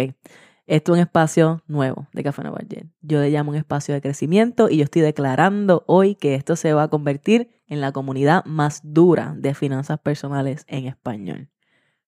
Esto 0.67 0.93
es 0.93 0.97
un 0.97 0.99
espacio 0.99 1.61
nuevo 1.67 2.07
de 2.11 2.23
Café 2.23 2.41
Nueva 2.41 2.59
York. 2.67 2.87
Yo 3.01 3.19
le 3.19 3.29
llamo 3.29 3.51
un 3.51 3.57
espacio 3.57 3.93
de 3.93 4.01
crecimiento 4.01 4.67
y 4.67 4.77
yo 4.77 4.83
estoy 4.83 5.03
declarando 5.03 5.83
hoy 5.85 6.15
que 6.15 6.33
esto 6.33 6.55
se 6.55 6.73
va 6.73 6.83
a 6.83 6.87
convertir 6.87 7.61
en 7.67 7.81
la 7.81 7.91
comunidad 7.91 8.43
más 8.45 8.81
dura 8.83 9.35
de 9.37 9.53
finanzas 9.53 9.99
personales 9.99 10.65
en 10.67 10.87
español. 10.87 11.49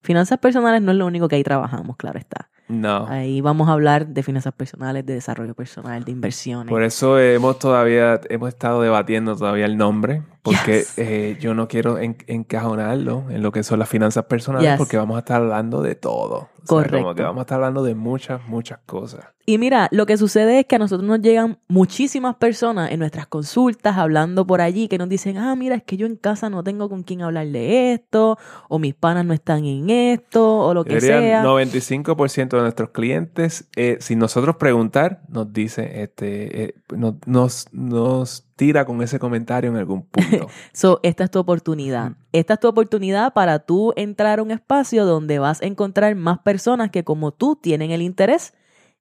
Finanzas 0.02 0.38
personales 0.38 0.82
no 0.82 0.92
es 0.92 0.98
lo 0.98 1.06
único 1.06 1.28
que 1.28 1.36
ahí 1.36 1.44
trabajamos, 1.44 1.96
claro 1.96 2.18
está. 2.18 2.50
No. 2.68 3.06
Ahí 3.08 3.40
vamos 3.40 3.68
a 3.68 3.72
hablar 3.72 4.08
de 4.08 4.22
finanzas 4.22 4.52
personales, 4.52 5.06
de 5.06 5.14
desarrollo 5.14 5.54
personal, 5.54 6.04
de 6.04 6.12
inversiones. 6.12 6.70
Por 6.70 6.82
eso 6.82 7.18
hemos 7.18 7.58
todavía, 7.58 8.20
hemos 8.28 8.50
estado 8.50 8.82
debatiendo 8.82 9.36
todavía 9.36 9.64
el 9.64 9.76
nombre, 9.76 10.22
porque 10.56 10.78
Yes. 10.78 10.98
eh, 10.98 11.36
yo 11.40 11.54
no 11.54 11.68
quiero 11.68 11.98
en- 11.98 12.16
encajonarlo 12.26 13.24
en 13.30 13.42
lo 13.42 13.52
que 13.52 13.62
son 13.62 13.78
las 13.78 13.88
finanzas 13.88 14.24
personales, 14.24 14.70
Yes. 14.70 14.78
porque 14.78 14.96
vamos 14.96 15.16
a 15.16 15.20
estar 15.20 15.40
hablando 15.40 15.82
de 15.82 15.94
todo. 15.94 16.48
O 16.62 16.66
sea, 16.68 16.76
Correcto. 16.76 16.98
como 16.98 17.14
que 17.14 17.22
vamos 17.22 17.38
a 17.38 17.42
estar 17.42 17.56
hablando 17.56 17.82
de 17.82 17.94
muchas, 17.94 18.46
muchas 18.46 18.78
cosas. 18.84 19.24
Y 19.46 19.56
mira, 19.56 19.88
lo 19.92 20.04
que 20.04 20.18
sucede 20.18 20.58
es 20.60 20.66
que 20.66 20.76
a 20.76 20.78
nosotros 20.78 21.08
nos 21.08 21.22
llegan 21.22 21.58
muchísimas 21.68 22.34
personas 22.36 22.90
en 22.92 22.98
nuestras 22.98 23.26
consultas 23.26 23.96
hablando 23.96 24.46
por 24.46 24.60
allí 24.60 24.88
que 24.88 24.98
nos 24.98 25.08
dicen, 25.08 25.38
ah, 25.38 25.56
mira, 25.56 25.76
es 25.76 25.82
que 25.82 25.96
yo 25.96 26.06
en 26.06 26.16
casa 26.16 26.50
no 26.50 26.62
tengo 26.62 26.90
con 26.90 27.02
quién 27.02 27.22
hablar 27.22 27.46
de 27.46 27.94
esto, 27.94 28.36
o 28.68 28.78
mis 28.78 28.94
panas 28.94 29.24
no 29.24 29.32
están 29.32 29.64
en 29.64 29.88
esto, 29.88 30.58
o 30.66 30.74
lo 30.74 30.84
que 30.84 31.00
sea. 31.00 31.42
95% 31.42 32.56
de 32.56 32.62
nuestros 32.62 32.90
clientes, 32.90 33.66
eh, 33.76 33.96
sin 34.00 34.18
nosotros 34.18 34.56
preguntar, 34.56 35.22
nos 35.28 35.50
dice, 35.50 36.02
este, 36.02 36.64
eh, 36.64 36.74
no- 36.94 37.16
nos, 37.24 37.66
nos 37.72 38.44
tira 38.58 38.84
con 38.84 39.00
ese 39.02 39.20
comentario 39.20 39.70
en 39.70 39.76
algún 39.76 40.02
punto. 40.04 40.48
So, 40.72 40.98
esta 41.04 41.24
es 41.24 41.30
tu 41.30 41.38
oportunidad. 41.38 42.16
Esta 42.32 42.54
es 42.54 42.60
tu 42.60 42.66
oportunidad 42.66 43.32
para 43.32 43.60
tú 43.60 43.92
entrar 43.96 44.40
a 44.40 44.42
un 44.42 44.50
espacio 44.50 45.06
donde 45.06 45.38
vas 45.38 45.62
a 45.62 45.66
encontrar 45.66 46.14
más 46.16 46.40
personas 46.40 46.90
que 46.90 47.04
como 47.04 47.30
tú 47.30 47.54
tienen 47.54 47.92
el 47.92 48.02
interés 48.02 48.54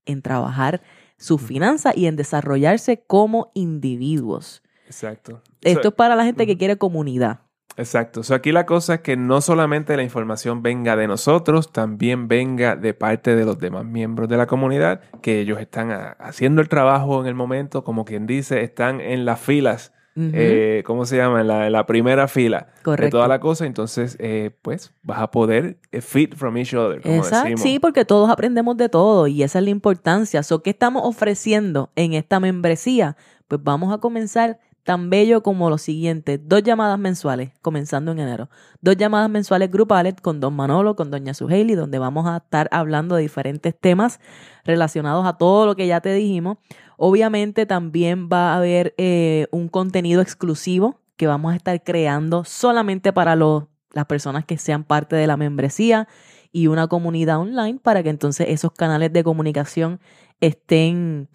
en 0.05 0.21
trabajar 0.21 0.81
sus 1.17 1.41
finanzas 1.41 1.97
y 1.97 2.05
en 2.05 2.15
desarrollarse 2.15 3.03
como 3.07 3.51
individuos. 3.55 4.61
Exacto. 4.85 5.41
Esto 5.63 5.81
So- 5.81 5.87
es 5.89 5.95
para 5.95 6.15
la 6.15 6.23
gente 6.23 6.45
que 6.45 6.55
quiere 6.57 6.77
comunidad. 6.77 7.39
Exacto. 7.77 8.23
So, 8.23 8.33
aquí 8.33 8.51
la 8.51 8.65
cosa 8.65 8.95
es 8.95 9.01
que 9.01 9.15
no 9.15 9.39
solamente 9.39 9.95
la 9.95 10.03
información 10.03 10.63
venga 10.63 10.95
de 10.95 11.07
nosotros, 11.07 11.71
también 11.71 12.27
venga 12.27 12.75
de 12.75 12.95
parte 12.95 13.35
de 13.35 13.45
los 13.45 13.59
demás 13.59 13.85
miembros 13.85 14.27
de 14.27 14.35
la 14.35 14.47
comunidad, 14.47 15.01
que 15.21 15.39
ellos 15.39 15.59
están 15.59 15.91
haciendo 16.19 16.61
el 16.61 16.69
trabajo 16.69 17.21
en 17.21 17.27
el 17.27 17.35
momento, 17.35 17.83
como 17.83 18.03
quien 18.03 18.25
dice, 18.25 18.63
están 18.63 18.99
en 18.99 19.25
las 19.25 19.39
filas, 19.39 19.93
eh, 20.19 20.81
¿cómo 20.83 21.05
se 21.05 21.17
llama? 21.17 21.41
En 21.41 21.47
la, 21.47 21.67
en 21.67 21.71
la 21.73 21.85
primera 21.85 22.27
fila 22.27 22.69
de 22.83 23.09
toda 23.09 23.27
la 23.27 23.39
cosa. 23.39 23.67
Entonces, 23.67 24.17
eh, 24.19 24.49
pues 24.63 24.91
vas 25.03 25.19
a 25.19 25.29
poder 25.29 25.77
eh, 25.91 26.01
feed 26.01 26.33
from 26.33 26.57
each 26.57 26.73
other, 26.73 27.01
como 27.01 27.17
Exacto, 27.17 27.49
decimos. 27.49 27.61
sí, 27.61 27.79
porque 27.79 28.03
todos 28.03 28.27
aprendemos 28.31 28.75
de 28.77 28.89
todo 28.89 29.27
y 29.27 29.43
esa 29.43 29.59
es 29.59 29.65
la 29.65 29.69
importancia. 29.69 30.41
So, 30.41 30.63
¿Qué 30.63 30.71
estamos 30.71 31.03
ofreciendo 31.05 31.91
en 31.95 32.13
esta 32.13 32.39
membresía? 32.39 33.15
Pues 33.47 33.63
vamos 33.63 33.93
a 33.93 33.99
comenzar 33.99 34.59
tan 34.87 35.09
bello 35.09 35.43
como 35.43 35.69
lo 35.69 35.77
siguiente. 35.77 36.37
Dos 36.37 36.63
llamadas 36.63 36.97
mensuales, 36.97 37.51
comenzando 37.61 38.13
en 38.13 38.19
enero. 38.19 38.49
Dos 38.79 38.95
llamadas 38.95 39.29
mensuales 39.29 39.69
grupales 39.69 40.13
con 40.21 40.39
Don 40.39 40.55
Manolo, 40.55 40.95
con 40.95 41.11
Doña 41.11 41.33
Suheili, 41.33 41.75
donde 41.75 41.99
vamos 41.99 42.25
a 42.25 42.37
estar 42.37 42.69
hablando 42.71 43.17
de 43.17 43.23
diferentes 43.23 43.77
temas 43.77 44.21
relacionados 44.63 45.27
a 45.27 45.33
todo 45.33 45.65
lo 45.65 45.75
que 45.75 45.87
ya 45.87 45.99
te 45.99 46.13
dijimos. 46.13 46.59
Obviamente 46.95 47.65
también 47.65 48.29
va 48.31 48.53
a 48.53 48.57
haber 48.59 48.95
eh, 48.97 49.47
un 49.51 49.67
contenido 49.67 50.21
exclusivo 50.21 51.01
que 51.17 51.27
vamos 51.27 51.51
a 51.51 51.57
estar 51.57 51.83
creando 51.83 52.45
solamente 52.45 53.11
para 53.11 53.35
los, 53.35 53.65
las 53.91 54.05
personas 54.05 54.45
que 54.45 54.57
sean 54.57 54.85
parte 54.85 55.17
de 55.17 55.27
la 55.27 55.35
membresía 55.35 56.07
y 56.53 56.67
una 56.67 56.87
comunidad 56.87 57.39
online 57.39 57.79
para 57.83 58.03
que 58.03 58.09
entonces 58.09 58.47
esos 58.51 58.71
canales 58.71 59.11
de 59.11 59.25
comunicación 59.25 59.99
estén, 60.39 61.27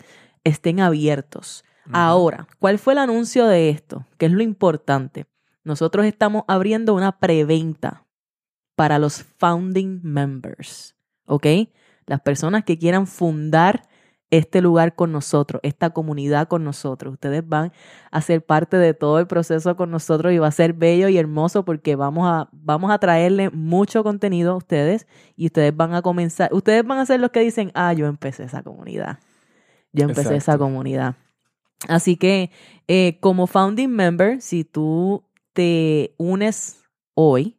estén 0.42 0.80
abiertos. 0.80 1.64
Ahora, 1.90 2.46
¿cuál 2.58 2.78
fue 2.78 2.92
el 2.92 2.98
anuncio 2.98 3.46
de 3.46 3.70
esto? 3.70 4.06
¿Qué 4.18 4.26
es 4.26 4.32
lo 4.32 4.42
importante? 4.42 5.26
Nosotros 5.64 6.06
estamos 6.06 6.44
abriendo 6.48 6.94
una 6.94 7.18
preventa 7.18 8.06
para 8.76 8.98
los 8.98 9.22
founding 9.22 10.00
members, 10.02 10.96
¿ok? 11.26 11.46
Las 12.06 12.20
personas 12.20 12.64
que 12.64 12.78
quieran 12.78 13.06
fundar 13.06 13.82
este 14.32 14.62
lugar 14.62 14.94
con 14.94 15.12
nosotros, 15.12 15.60
esta 15.62 15.90
comunidad 15.90 16.48
con 16.48 16.64
nosotros. 16.64 17.12
Ustedes 17.12 17.46
van 17.46 17.70
a 18.10 18.22
ser 18.22 18.44
parte 18.44 18.78
de 18.78 18.94
todo 18.94 19.18
el 19.18 19.26
proceso 19.26 19.76
con 19.76 19.90
nosotros 19.90 20.32
y 20.32 20.38
va 20.38 20.46
a 20.46 20.52
ser 20.52 20.72
bello 20.72 21.08
y 21.08 21.18
hermoso 21.18 21.66
porque 21.66 21.96
vamos 21.96 22.26
a, 22.26 22.48
vamos 22.50 22.90
a 22.90 22.98
traerle 22.98 23.50
mucho 23.50 24.02
contenido 24.02 24.52
a 24.52 24.56
ustedes 24.56 25.06
y 25.36 25.46
ustedes 25.46 25.76
van 25.76 25.92
a 25.94 26.00
comenzar, 26.00 26.48
ustedes 26.54 26.82
van 26.82 26.98
a 26.98 27.06
ser 27.06 27.20
los 27.20 27.30
que 27.30 27.40
dicen, 27.40 27.72
ah, 27.74 27.92
yo 27.92 28.06
empecé 28.06 28.44
esa 28.44 28.62
comunidad. 28.62 29.18
Yo 29.92 30.06
empecé 30.06 30.36
esa 30.36 30.56
comunidad. 30.56 31.16
Así 31.88 32.16
que 32.16 32.50
eh, 32.88 33.18
como 33.20 33.46
founding 33.46 33.88
member, 33.88 34.40
si 34.40 34.64
tú 34.64 35.24
te 35.52 36.14
unes 36.18 36.84
hoy, 37.14 37.58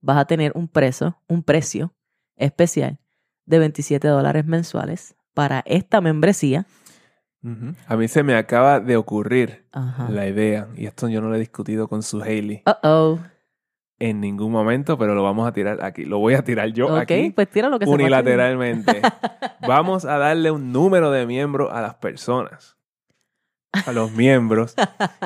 vas 0.00 0.18
a 0.18 0.24
tener 0.24 0.52
un 0.54 0.68
precio, 0.68 1.18
un 1.28 1.42
precio 1.42 1.92
especial 2.36 2.98
de 3.46 3.58
27 3.58 4.06
dólares 4.08 4.46
mensuales 4.46 5.16
para 5.34 5.62
esta 5.66 6.00
membresía. 6.00 6.66
A 7.86 7.96
mí 7.96 8.06
se 8.06 8.22
me 8.22 8.34
acaba 8.34 8.80
de 8.80 8.96
ocurrir 8.96 9.64
Ajá. 9.72 10.10
la 10.10 10.26
idea, 10.26 10.68
y 10.76 10.86
esto 10.86 11.08
yo 11.08 11.22
no 11.22 11.30
lo 11.30 11.36
he 11.36 11.38
discutido 11.38 11.88
con 11.88 12.02
su 12.02 12.22
Hailey 12.22 12.62
Uh 12.66 12.86
oh. 12.86 13.18
en 13.98 14.20
ningún 14.20 14.52
momento, 14.52 14.98
pero 14.98 15.14
lo 15.14 15.22
vamos 15.22 15.48
a 15.48 15.52
tirar 15.52 15.82
aquí. 15.82 16.04
Lo 16.04 16.18
voy 16.18 16.34
a 16.34 16.42
tirar 16.42 16.68
yo 16.72 16.88
Ok, 16.88 17.00
aquí 17.00 17.30
pues 17.30 17.48
tira 17.48 17.70
lo 17.70 17.78
que 17.78 17.86
se 17.86 17.90
unilateralmente. 17.90 19.00
Vamos 19.66 20.04
a 20.04 20.18
darle 20.18 20.50
un 20.50 20.72
número 20.72 21.10
de 21.10 21.26
miembros 21.26 21.70
a 21.72 21.80
las 21.80 21.94
personas. 21.94 22.79
A 23.86 23.92
los 23.92 24.10
miembros. 24.12 24.74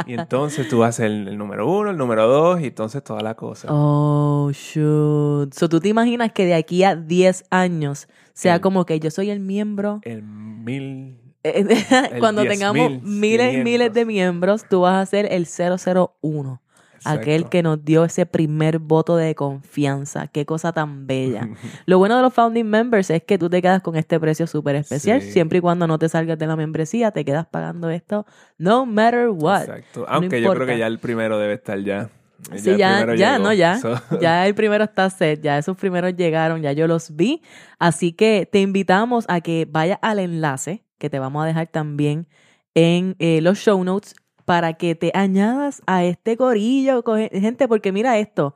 Y 0.07 0.15
entonces 0.15 0.69
tú 0.69 0.85
haces 0.85 1.07
el, 1.07 1.29
el 1.29 1.39
número 1.39 1.67
uno, 1.71 1.91
el 1.91 1.97
número 1.97 2.27
dos, 2.29 2.61
y 2.61 2.67
entonces 2.67 3.03
toda 3.03 3.23
la 3.23 3.35
cosa. 3.35 3.69
Oh, 3.71 4.51
shoot. 4.53 5.53
So, 5.55 5.69
¿tú 5.69 5.81
te 5.81 5.89
imaginas 5.89 6.33
que 6.33 6.45
de 6.45 6.55
aquí 6.55 6.85
a 6.85 6.95
10 6.95 7.45
años 7.51 8.09
sea 8.35 8.57
El- 8.57 8.61
como 8.61 8.85
que 8.85 9.01
yo 9.01 9.11
soy 9.11 9.31
el 9.31 9.41
miembro? 9.41 10.01
El 10.03 10.23
mil. 10.23 11.19
Cuando 12.21 12.43
10.000, 12.43 12.49
tengamos 12.49 13.03
miles 13.03 13.55
y 13.55 13.59
miles 13.59 13.89
500. 13.91 13.95
de 13.95 14.05
miembros, 14.07 14.65
tú 14.69 14.81
vas 14.83 15.03
a 15.03 15.07
ser 15.11 15.27
el 15.33 15.47
001. 15.47 16.61
Aquel 17.05 17.49
que 17.49 17.63
nos 17.63 17.85
dio 17.85 18.05
ese 18.05 18.27
primer 18.27 18.79
voto 18.79 19.17
de 19.17 19.35
confianza. 19.35 20.27
Qué 20.29 20.47
cosa 20.47 20.73
tan 20.73 21.07
bella. 21.07 21.49
Lo 21.87 21.99
bueno 21.99 22.17
de 22.17 22.23
los 22.23 22.33
founding 22.33 22.65
members 22.65 23.11
es 23.11 23.23
que 23.23 23.39
tú 23.39 23.49
te 23.51 23.61
quedas 23.63 23.83
con 23.83 23.97
este 23.97 24.19
precio 24.21 24.47
súper 24.47 24.77
especial. 24.77 25.21
Sí. 25.23 25.33
Siempre 25.33 25.59
y 25.59 25.61
cuando 25.61 25.87
no 25.87 25.99
te 25.99 26.09
salgas 26.09 26.39
de 26.39 26.47
la 26.47 26.57
membresía, 26.57 27.11
te 27.11 27.25
quedas 27.25 27.47
pagando 27.47 27.91
esto 27.91 28.27
no 28.59 28.87
matter 28.87 29.29
what. 29.29 29.63
Exacto. 29.63 30.05
Aunque 30.09 30.41
yo 30.41 30.53
creo 30.55 30.67
que 30.67 30.79
ya 30.79 30.87
el 30.87 30.99
primero 30.99 31.39
debe 31.39 31.55
estar 31.55 31.79
ya. 31.81 32.11
Sí, 32.57 32.77
ya, 32.77 32.97
primero 32.99 33.15
ya, 33.15 33.33
llegó. 33.35 33.45
no, 33.45 33.53
ya. 33.55 33.79
So- 33.79 34.01
Ya 34.21 34.47
el 34.47 34.55
primero 34.55 34.85
está 34.85 35.09
set, 35.09 35.41
ya 35.41 35.57
esos 35.57 35.77
primeros 35.77 36.15
llegaron, 36.15 36.61
ya 36.61 36.73
yo 36.73 36.87
los 36.87 37.15
vi. 37.17 37.41
Así 37.79 38.13
que 38.13 38.47
te 38.51 38.61
invitamos 38.61 39.25
a 39.29 39.41
que 39.41 39.67
vayas 39.71 39.99
al 40.03 40.19
enlace 40.19 40.85
que 40.99 41.09
te 41.11 41.19
vamos 41.19 41.43
a 41.43 41.47
dejar 41.47 41.69
también 41.69 42.29
en 42.75 43.15
eh, 43.19 43.41
los 43.41 43.59
show 43.59 43.83
notes 43.85 44.15
para 44.45 44.75
que 44.75 44.95
te 44.95 45.11
añadas 45.15 45.83
a 45.87 46.05
este 46.05 46.37
corillo, 46.37 47.03
co- 47.03 47.17
gente, 47.17 47.67
porque 47.69 47.93
mira 47.93 48.19
esto. 48.19 48.55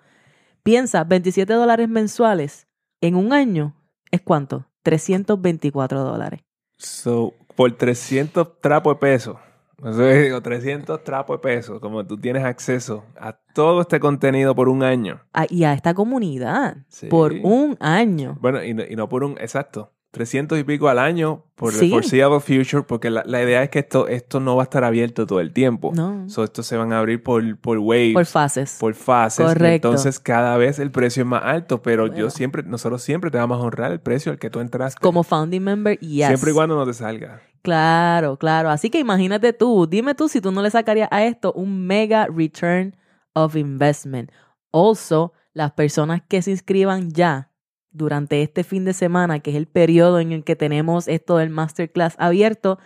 Piensa, 0.62 1.04
27 1.04 1.52
dólares 1.54 1.88
mensuales 1.88 2.66
en 3.00 3.14
un 3.14 3.32
año 3.32 3.74
es 4.10 4.20
cuánto? 4.20 4.66
324 4.82 6.02
dólares. 6.02 6.40
So, 6.78 7.34
por 7.56 7.72
300 7.72 8.60
trapos 8.60 8.94
de 8.96 9.00
peso, 9.00 9.38
eso 9.84 10.06
es, 10.08 10.24
digo, 10.24 10.40
300 10.40 11.02
trapos 11.04 11.36
de 11.38 11.42
peso, 11.42 11.80
como 11.80 12.06
tú 12.06 12.18
tienes 12.18 12.44
acceso 12.44 13.04
a 13.18 13.32
todo 13.54 13.80
este 13.82 13.98
contenido 14.00 14.54
por 14.54 14.68
un 14.68 14.82
año. 14.82 15.20
Ah, 15.32 15.46
y 15.48 15.64
a 15.64 15.72
esta 15.72 15.94
comunidad 15.94 16.78
Sí. 16.88 17.06
por 17.08 17.32
un 17.42 17.76
año. 17.80 18.36
Bueno, 18.40 18.62
y 18.62 18.74
no, 18.74 18.82
y 18.88 18.94
no 18.96 19.08
por 19.08 19.24
un, 19.24 19.32
exacto, 19.38 19.92
300 20.10 20.58
y 20.58 20.64
pico 20.64 20.88
al 20.88 20.98
año 20.98 21.44
por 21.54 21.72
Sí. 21.72 21.84
el 21.86 21.90
foreseeable 21.90 22.40
future, 22.40 22.82
porque 22.82 23.10
la, 23.10 23.22
la 23.26 23.42
idea 23.42 23.62
es 23.62 23.68
que 23.68 23.80
esto, 23.80 24.08
esto 24.08 24.40
no 24.40 24.56
va 24.56 24.62
a 24.62 24.64
estar 24.64 24.82
abierto 24.84 25.26
todo 25.26 25.40
el 25.40 25.52
tiempo. 25.52 25.92
No. 25.94 26.28
So, 26.30 26.44
estos 26.44 26.66
se 26.66 26.76
van 26.76 26.92
a 26.94 26.98
abrir 26.98 27.22
por, 27.22 27.58
por 27.58 27.78
waves. 27.78 28.14
Por 28.14 28.24
fases. 28.26 28.76
por 28.80 28.94
fases. 28.94 29.44
Correcto. 29.46 29.88
entonces 29.88 30.18
cada 30.18 30.56
vez 30.56 30.78
el 30.78 30.90
precio 30.90 31.22
es 31.24 31.28
más 31.28 31.42
alto, 31.44 31.82
pero 31.82 32.04
Bueno. 32.04 32.16
yo 32.16 32.30
siempre, 32.30 32.62
nosotros 32.62 33.02
siempre 33.02 33.30
te 33.30 33.36
vamos 33.38 33.58
a 33.58 33.60
honrar 33.60 33.92
el 33.92 34.00
precio 34.00 34.32
al 34.32 34.38
que 34.38 34.48
tú 34.50 34.60
entraste. 34.60 34.98
Como 35.00 35.22
founding 35.22 35.62
member, 35.62 35.98
yes. 35.98 36.28
Siempre 36.28 36.52
y 36.52 36.54
cuando 36.54 36.74
no 36.76 36.86
te 36.86 36.94
salga. 36.94 37.42
Claro, 37.62 38.38
claro. 38.38 38.70
Así 38.70 38.88
que 38.88 38.98
imagínate 39.00 39.52
tú, 39.52 39.86
dime 39.86 40.14
tú 40.14 40.28
si 40.28 40.40
tú 40.40 40.52
no 40.52 40.62
le 40.62 40.70
sacarías 40.70 41.08
a 41.10 41.24
esto 41.24 41.52
un 41.52 41.86
mega 41.86 42.26
return 42.34 42.96
of 43.34 43.56
investment. 43.56 44.30
Also, 44.72 45.32
las 45.52 45.72
personas 45.72 46.22
que 46.28 46.40
se 46.40 46.50
inscriban 46.52 47.10
ya 47.10 47.50
durante 47.90 48.42
este 48.42 48.64
fin 48.64 48.84
de 48.84 48.92
semana, 48.92 49.40
que 49.40 49.50
es 49.50 49.56
el 49.56 49.66
periodo 49.66 50.20
en 50.20 50.32
el 50.32 50.44
que 50.44 50.56
tenemos 50.56 51.08
esto 51.08 51.36
del 51.38 51.50
masterclass 51.50 52.14
abierto, 52.18 52.78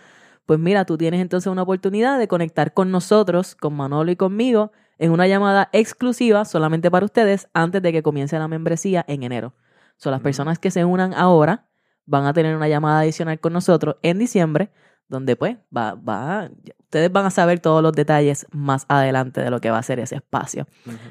pues 0.45 0.59
mira, 0.59 0.85
tú 0.85 0.97
tienes 0.97 1.21
entonces 1.21 1.51
una 1.51 1.63
oportunidad 1.63 2.19
de 2.19 2.27
conectar 2.27 2.73
con 2.73 2.91
nosotros, 2.91 3.55
con 3.55 3.75
Manolo 3.75 4.11
y 4.11 4.15
conmigo, 4.15 4.71
en 4.97 5.11
una 5.11 5.27
llamada 5.27 5.69
exclusiva 5.71 6.45
solamente 6.45 6.91
para 6.91 7.05
ustedes 7.05 7.47
antes 7.53 7.81
de 7.81 7.91
que 7.91 8.03
comience 8.03 8.37
la 8.37 8.47
membresía 8.47 9.03
en 9.07 9.23
enero. 9.23 9.53
Son 9.97 10.11
las 10.11 10.21
personas 10.21 10.59
que 10.59 10.71
se 10.71 10.85
unan 10.85 11.13
ahora 11.13 11.67
van 12.05 12.25
a 12.25 12.33
tener 12.33 12.55
una 12.55 12.67
llamada 12.67 12.99
adicional 12.99 13.39
con 13.39 13.53
nosotros 13.53 13.95
en 14.01 14.19
diciembre, 14.19 14.71
donde 15.07 15.35
pues 15.35 15.57
va, 15.75 15.95
va, 15.95 16.49
ustedes 16.79 17.11
van 17.11 17.25
a 17.25 17.31
saber 17.31 17.59
todos 17.59 17.81
los 17.81 17.93
detalles 17.93 18.45
más 18.51 18.85
adelante 18.89 19.41
de 19.41 19.49
lo 19.49 19.61
que 19.61 19.71
va 19.71 19.77
a 19.77 19.83
ser 19.83 19.99
ese 19.99 20.15
espacio. 20.15 20.67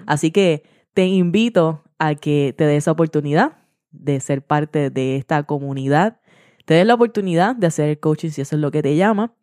Así 0.06 0.30
que 0.30 0.64
te 0.92 1.06
invito 1.06 1.84
a 1.98 2.14
que 2.14 2.54
te 2.56 2.66
des 2.66 2.78
esa 2.78 2.92
oportunidad 2.92 3.61
de 3.92 4.20
ser 4.20 4.42
parte 4.42 4.90
de 4.90 5.16
esta 5.16 5.42
comunidad. 5.44 6.18
Te 6.64 6.74
des 6.74 6.86
la 6.86 6.94
oportunidad 6.94 7.56
de 7.56 7.66
hacer 7.66 7.88
el 7.88 8.00
coaching 8.00 8.30
si 8.30 8.40
eso 8.40 8.56
es 8.56 8.60
lo 8.62 8.70
que 8.70 8.82
te 8.82 8.96
llama. 8.96 9.34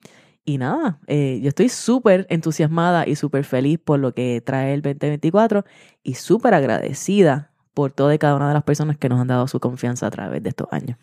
Y 0.46 0.58
nada, 0.58 1.00
eh, 1.08 1.40
yo 1.42 1.50
estoy 1.50 1.70
súper 1.70 2.26
entusiasmada 2.30 3.08
y 3.08 3.16
súper 3.16 3.44
feliz 3.44 3.80
por 3.80 4.00
lo 4.00 4.14
que 4.14 4.42
trae 4.42 4.74
el 4.74 4.82
2024 4.82 5.64
y 6.02 6.16
súper 6.16 6.54
agradecida 6.54 7.52
por 7.74 7.92
toda 7.92 8.16
y 8.16 8.18
cada 8.18 8.36
una 8.36 8.48
de 8.48 8.56
las 8.56 8.64
personas 8.64 8.98
que 8.98 9.10
nos 9.10 9.20
han 9.20 9.28
dado 9.28 9.48
su 9.48 9.60
confianza 9.60 10.08
a 10.08 10.12
través 10.12 10.42
de 10.42 10.50
estos 10.50 10.68
años. 10.72 10.98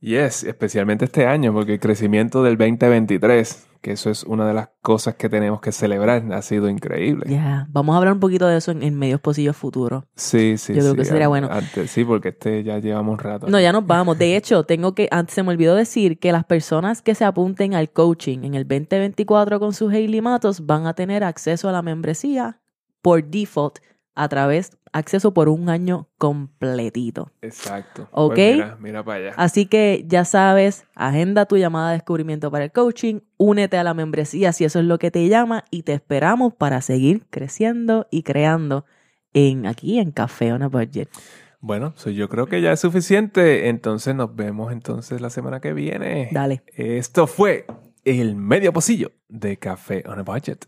Yes, 0.00 0.44
especialmente 0.44 1.04
este 1.06 1.26
año, 1.26 1.52
porque 1.52 1.74
el 1.74 1.80
crecimiento 1.80 2.42
del 2.44 2.56
2023, 2.56 3.66
que 3.80 3.92
eso 3.92 4.10
es 4.10 4.22
una 4.24 4.46
de 4.46 4.54
las 4.54 4.68
cosas 4.80 5.16
que 5.16 5.28
tenemos 5.28 5.60
que 5.60 5.72
celebrar, 5.72 6.32
ha 6.32 6.42
sido 6.42 6.68
increíble. 6.68 7.26
Ya, 7.28 7.66
vamos 7.70 7.94
a 7.94 7.98
hablar 7.98 8.14
un 8.14 8.20
poquito 8.20 8.46
de 8.46 8.58
eso 8.58 8.70
en, 8.70 8.82
en 8.84 8.96
medios 8.96 9.20
posillos 9.20 9.56
futuros. 9.56 10.04
Sí, 10.14 10.56
sí, 10.56 10.72
Yo 10.74 10.80
creo 10.80 10.92
sí, 10.92 10.98
que 10.98 11.04
sería 11.04 11.26
bueno. 11.28 11.48
antes- 11.50 11.90
sí, 11.90 12.04
porque 12.04 12.28
este 12.28 12.62
ya 12.62 12.78
llevamos 12.78 13.12
un 13.14 13.18
rato. 13.18 13.48
No, 13.48 13.58
ya 13.58 13.72
nos 13.72 13.86
vamos. 13.86 14.16
De 14.18 14.36
hecho, 14.36 14.62
tengo 14.64 14.94
que, 14.94 15.08
antes 15.10 15.34
se 15.34 15.42
me 15.42 15.50
olvidó 15.50 15.74
decir 15.74 16.18
que 16.20 16.30
las 16.30 16.44
personas 16.44 17.02
que 17.02 17.16
se 17.16 17.24
apunten 17.24 17.74
al 17.74 17.90
coaching 17.90 18.44
en 18.44 18.54
el 18.54 18.68
2024 18.68 19.58
con 19.58 19.72
sus 19.72 19.92
Hailey 19.92 20.20
Matos 20.20 20.64
van 20.64 20.86
a 20.86 20.94
tener 20.94 21.24
acceso 21.24 21.68
a 21.68 21.72
la 21.72 21.82
membresía 21.82 22.60
por 23.02 23.24
default 23.24 23.78
a 24.14 24.28
través, 24.28 24.76
acceso 24.98 25.32
por 25.32 25.48
un 25.48 25.70
año 25.70 26.08
completito. 26.18 27.32
Exacto. 27.40 28.08
Ok. 28.12 28.34
Pues 28.34 28.54
mira, 28.54 28.76
mira 28.80 29.04
para 29.04 29.18
allá. 29.18 29.34
Así 29.36 29.66
que 29.66 30.04
ya 30.06 30.24
sabes, 30.24 30.84
agenda 30.94 31.46
tu 31.46 31.56
llamada 31.56 31.90
de 31.90 31.96
descubrimiento 31.96 32.50
para 32.50 32.64
el 32.64 32.72
coaching, 32.72 33.20
únete 33.36 33.78
a 33.78 33.84
la 33.84 33.94
membresía 33.94 34.52
si 34.52 34.64
eso 34.64 34.78
es 34.78 34.84
lo 34.84 34.98
que 34.98 35.10
te 35.10 35.26
llama 35.28 35.64
y 35.70 35.82
te 35.82 35.94
esperamos 35.94 36.52
para 36.54 36.80
seguir 36.82 37.26
creciendo 37.30 38.06
y 38.10 38.22
creando 38.22 38.84
en 39.32 39.66
aquí 39.66 39.98
en 39.98 40.10
Café 40.10 40.52
on 40.52 40.62
a 40.62 40.68
Budget. 40.68 41.08
Bueno, 41.60 41.92
so 41.96 42.10
yo 42.10 42.28
creo 42.28 42.46
que 42.46 42.60
ya 42.60 42.72
es 42.72 42.80
suficiente. 42.80 43.68
Entonces 43.68 44.14
nos 44.14 44.34
vemos 44.34 44.72
entonces 44.72 45.20
la 45.20 45.30
semana 45.30 45.60
que 45.60 45.72
viene. 45.72 46.28
Dale. 46.32 46.62
Esto 46.74 47.26
fue 47.26 47.66
el 48.04 48.36
medio 48.36 48.72
pocillo 48.72 49.12
de 49.28 49.56
Café 49.56 50.04
on 50.06 50.18
a 50.18 50.22
Budget. 50.22 50.66